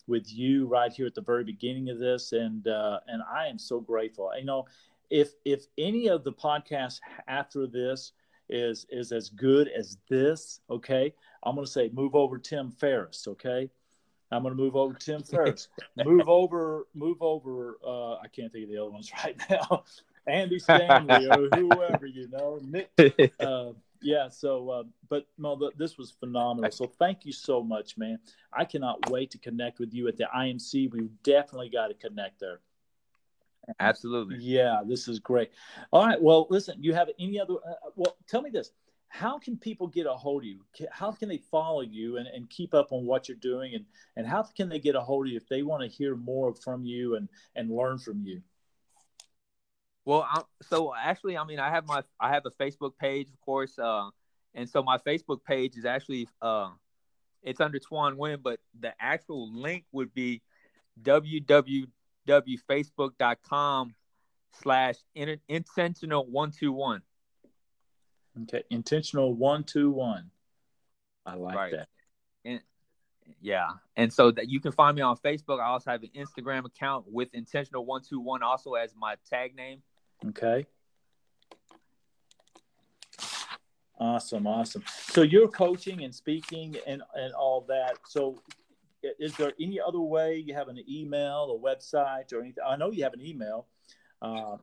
[0.09, 3.57] with you right here at the very beginning of this, and uh, and I am
[3.59, 4.31] so grateful.
[4.37, 4.65] You know,
[5.09, 8.11] if if any of the podcasts after this
[8.49, 13.27] is is as good as this, okay, I'm going to say move over Tim Ferriss,
[13.27, 13.69] okay.
[14.31, 15.69] I'm going to move over Tim Ferriss.
[16.03, 17.77] move over, move over.
[17.85, 19.83] Uh, I can't think of the other ones right now.
[20.27, 22.59] Andy Stanley or whoever you know.
[22.63, 22.91] Nick.
[23.39, 23.71] Uh,
[24.01, 24.27] yeah.
[24.27, 26.71] So, uh, but no, th- this was phenomenal.
[26.71, 28.19] So, thank you so much, man.
[28.53, 30.91] I cannot wait to connect with you at the IMC.
[30.91, 32.59] We definitely got to connect there.
[33.79, 34.37] Absolutely.
[34.39, 35.51] Yeah, this is great.
[35.91, 36.21] All right.
[36.21, 36.81] Well, listen.
[36.81, 37.55] You have any other?
[37.55, 38.71] Uh, well, tell me this
[39.09, 40.59] how can people get a hold of you?
[40.91, 43.73] How can they follow you and, and keep up on what you're doing?
[43.73, 43.85] And,
[44.15, 46.53] and how can they get a hold of you if they want to hear more
[46.53, 48.41] from you and, and learn from you?
[50.09, 53.39] Well, I'm, so actually, I mean, I have my I have a Facebook page, of
[53.41, 54.09] course, uh,
[54.55, 56.71] and so my Facebook page is actually uh,
[57.43, 60.41] it's under Tuan Nguyen, but the actual link would be
[61.03, 63.93] www.facebook.com
[64.51, 64.95] slash
[65.47, 67.03] intentional one two one.
[68.41, 70.31] Okay, intentional one two one.
[71.23, 71.73] I like Right.
[71.73, 71.87] that.
[72.45, 72.61] And
[73.39, 75.59] yeah, and so that you can find me on Facebook.
[75.59, 79.55] I also have an Instagram account with intentional one two one, also as my tag
[79.55, 79.83] name.
[80.27, 80.65] Okay.
[83.99, 84.83] Awesome, awesome.
[85.09, 87.97] So you're coaching and speaking and and all that.
[88.07, 88.37] So
[89.03, 92.63] is there any other way you have an email, a website, or anything?
[92.65, 93.67] I know you have an email.
[94.21, 94.57] Uh,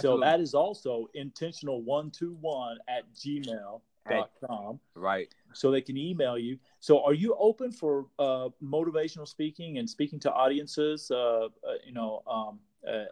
[0.00, 4.80] So that is also intentional121 at gmail.com.
[4.94, 5.34] Right.
[5.52, 6.58] So they can email you.
[6.78, 11.10] So are you open for uh, motivational speaking and speaking to audiences?
[11.10, 11.48] Uh, uh,
[11.84, 13.04] you know, um, uh,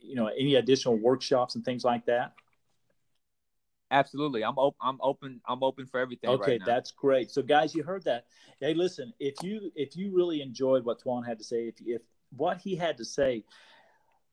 [0.00, 2.34] you know, any additional workshops and things like that?
[3.90, 4.78] Absolutely, I'm open.
[4.82, 5.40] I'm open.
[5.46, 6.30] I'm open for everything.
[6.30, 7.30] Okay, right that's great.
[7.30, 8.26] So, guys, you heard that.
[8.60, 12.02] Hey, listen, if you if you really enjoyed what Tuan had to say, if if
[12.36, 13.44] what he had to say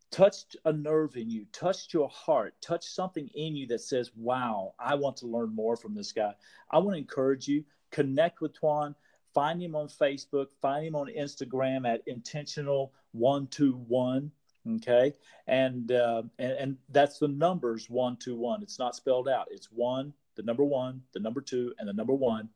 [0.09, 4.73] touched a nerve in you, touched your heart, touched something in you that says, "Wow,
[4.79, 6.33] I want to learn more from this guy."
[6.71, 7.63] I want to encourage you.
[7.91, 8.95] Connect with Tuan.
[9.35, 10.47] Find him on Facebook.
[10.61, 14.31] Find him on Instagram at intentional one two one
[14.67, 15.13] okay?
[15.47, 18.61] And, uh, and and that's the numbers one two one.
[18.63, 19.47] It's not spelled out.
[19.51, 22.49] It's one the number one the number two and the number one.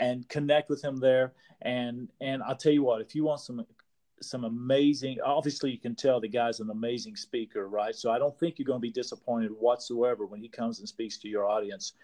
[0.00, 1.32] And connect with him there.
[1.62, 3.66] And and i'll tell you what if you want some
[4.20, 7.94] some amazing obviously you can tell the guy's an amazing speaker right?
[7.94, 11.18] So i don't think you're going to be disappointed whatsoever when he comes and speaks
[11.18, 11.94] to your audience.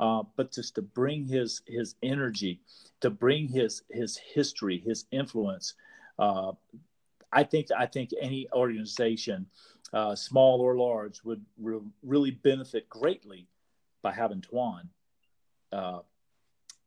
[0.00, 2.60] Uh, but just to bring his his energy
[3.00, 5.74] to bring his his history his influence
[6.18, 6.50] uh,
[7.34, 9.46] I think I think any organization,
[9.92, 13.48] uh, small or large, would re- really benefit greatly
[14.02, 14.88] by having Tuan
[15.72, 16.00] uh,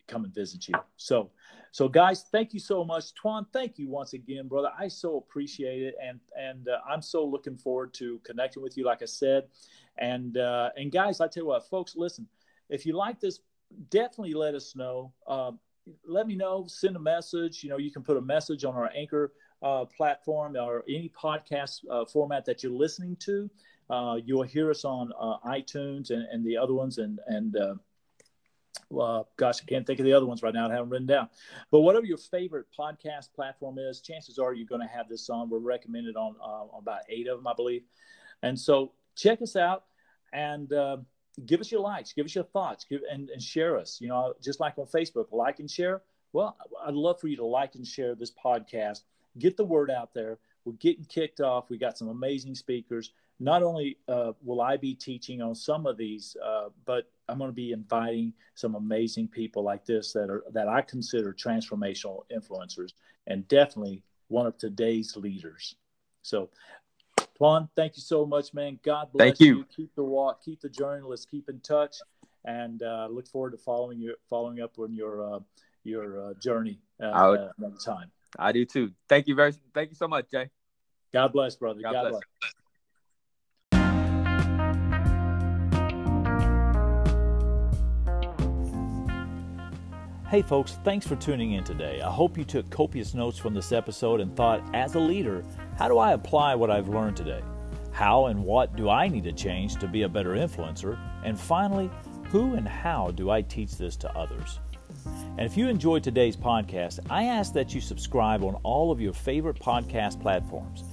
[0.08, 0.76] come and visit you.
[0.96, 1.32] So,
[1.72, 3.46] so guys, thank you so much, Tuan.
[3.52, 4.70] Thank you once again, brother.
[4.80, 8.86] I so appreciate it, and and uh, I'm so looking forward to connecting with you.
[8.86, 9.48] Like I said,
[9.98, 12.28] and uh, and guys, I tell you what, folks, listen.
[12.70, 13.40] If you like this,
[13.90, 15.14] definitely let us know.
[15.26, 15.52] Uh,
[16.06, 16.66] let me know.
[16.68, 17.64] Send a message.
[17.64, 19.32] You know, you can put a message on our anchor
[19.62, 23.50] uh, platform or any podcast uh, format that you're listening to.
[23.90, 26.98] Uh, you'll hear us on uh, iTunes and, and the other ones.
[26.98, 27.76] And, and uh,
[28.90, 30.70] well, gosh, I can't think of the other ones right now.
[30.70, 31.30] I haven't written down.
[31.72, 35.50] But whatever your favorite podcast platform is, chances are you're going to have this on.
[35.50, 37.84] We're recommended on, uh, on about eight of them, I believe.
[38.44, 39.86] And so check us out
[40.34, 40.72] and
[41.46, 44.00] give us your likes, give us your thoughts, give and, and share us.
[44.02, 46.02] You know, just like on Facebook, like and share.
[46.34, 49.02] Well, I'd love for you to like and share this podcast
[49.40, 50.40] get the word out there.
[50.66, 51.70] We're getting kicked off.
[51.70, 53.12] We got some amazing speakers.
[53.40, 57.50] Not only uh, will I be teaching on some of these, uh, but I'm going
[57.50, 62.94] to be inviting some amazing people like this that are that I consider transformational influencers,
[63.28, 65.76] and definitely one of today's leaders.
[66.24, 66.50] So,
[67.38, 68.80] Tuan, thank you so much, man.
[68.84, 69.58] God bless thank you.
[69.58, 69.66] you.
[69.76, 71.04] Keep the walk, keep the journey.
[71.06, 71.98] Let's keep in touch,
[72.44, 75.40] and uh, look forward to following you, following up on your uh,
[75.84, 78.12] your uh, journey uh, another time.
[78.38, 78.92] I do too.
[79.10, 80.50] Thank you very thank you so much, Jay.
[81.14, 81.82] God bless, brother.
[81.82, 82.12] God, God bless.
[82.12, 82.54] bless.
[90.30, 92.02] Hey, folks, thanks for tuning in today.
[92.02, 95.46] I hope you took copious notes from this episode and thought, as a leader,
[95.78, 97.42] how do I apply what I've learned today?
[97.94, 101.00] How and what do I need to change to be a better influencer?
[101.24, 101.90] And finally,
[102.30, 104.60] who and how do I teach this to others?
[105.38, 109.14] And if you enjoyed today's podcast, I ask that you subscribe on all of your
[109.14, 110.84] favorite podcast platforms.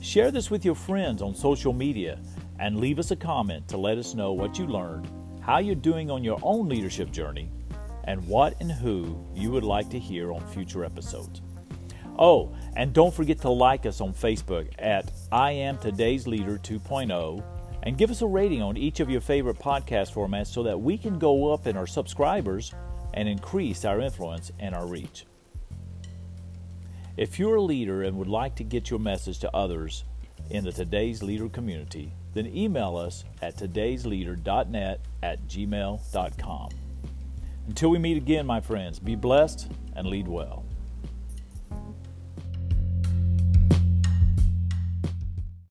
[0.00, 2.18] Share this with your friends on social media
[2.58, 5.08] and leave us a comment to let us know what you learned,
[5.40, 7.48] how you're doing on your own leadership journey,
[8.02, 11.40] and what and who you would like to hear on future episodes.
[12.18, 17.44] Oh, and don't forget to like us on Facebook at I Am Today's Leader 2.0
[17.84, 20.98] and give us a rating on each of your favorite podcast formats so that we
[20.98, 22.72] can go up in our subscribers
[23.14, 25.26] and increase our influence and our reach.
[27.16, 30.04] If you're a leader and would like to get your message to others
[30.50, 36.68] in the Today's Leader community, then email us at today'sleader.net at gmail.com.
[37.68, 40.64] Until we meet again, my friends, be blessed and lead well.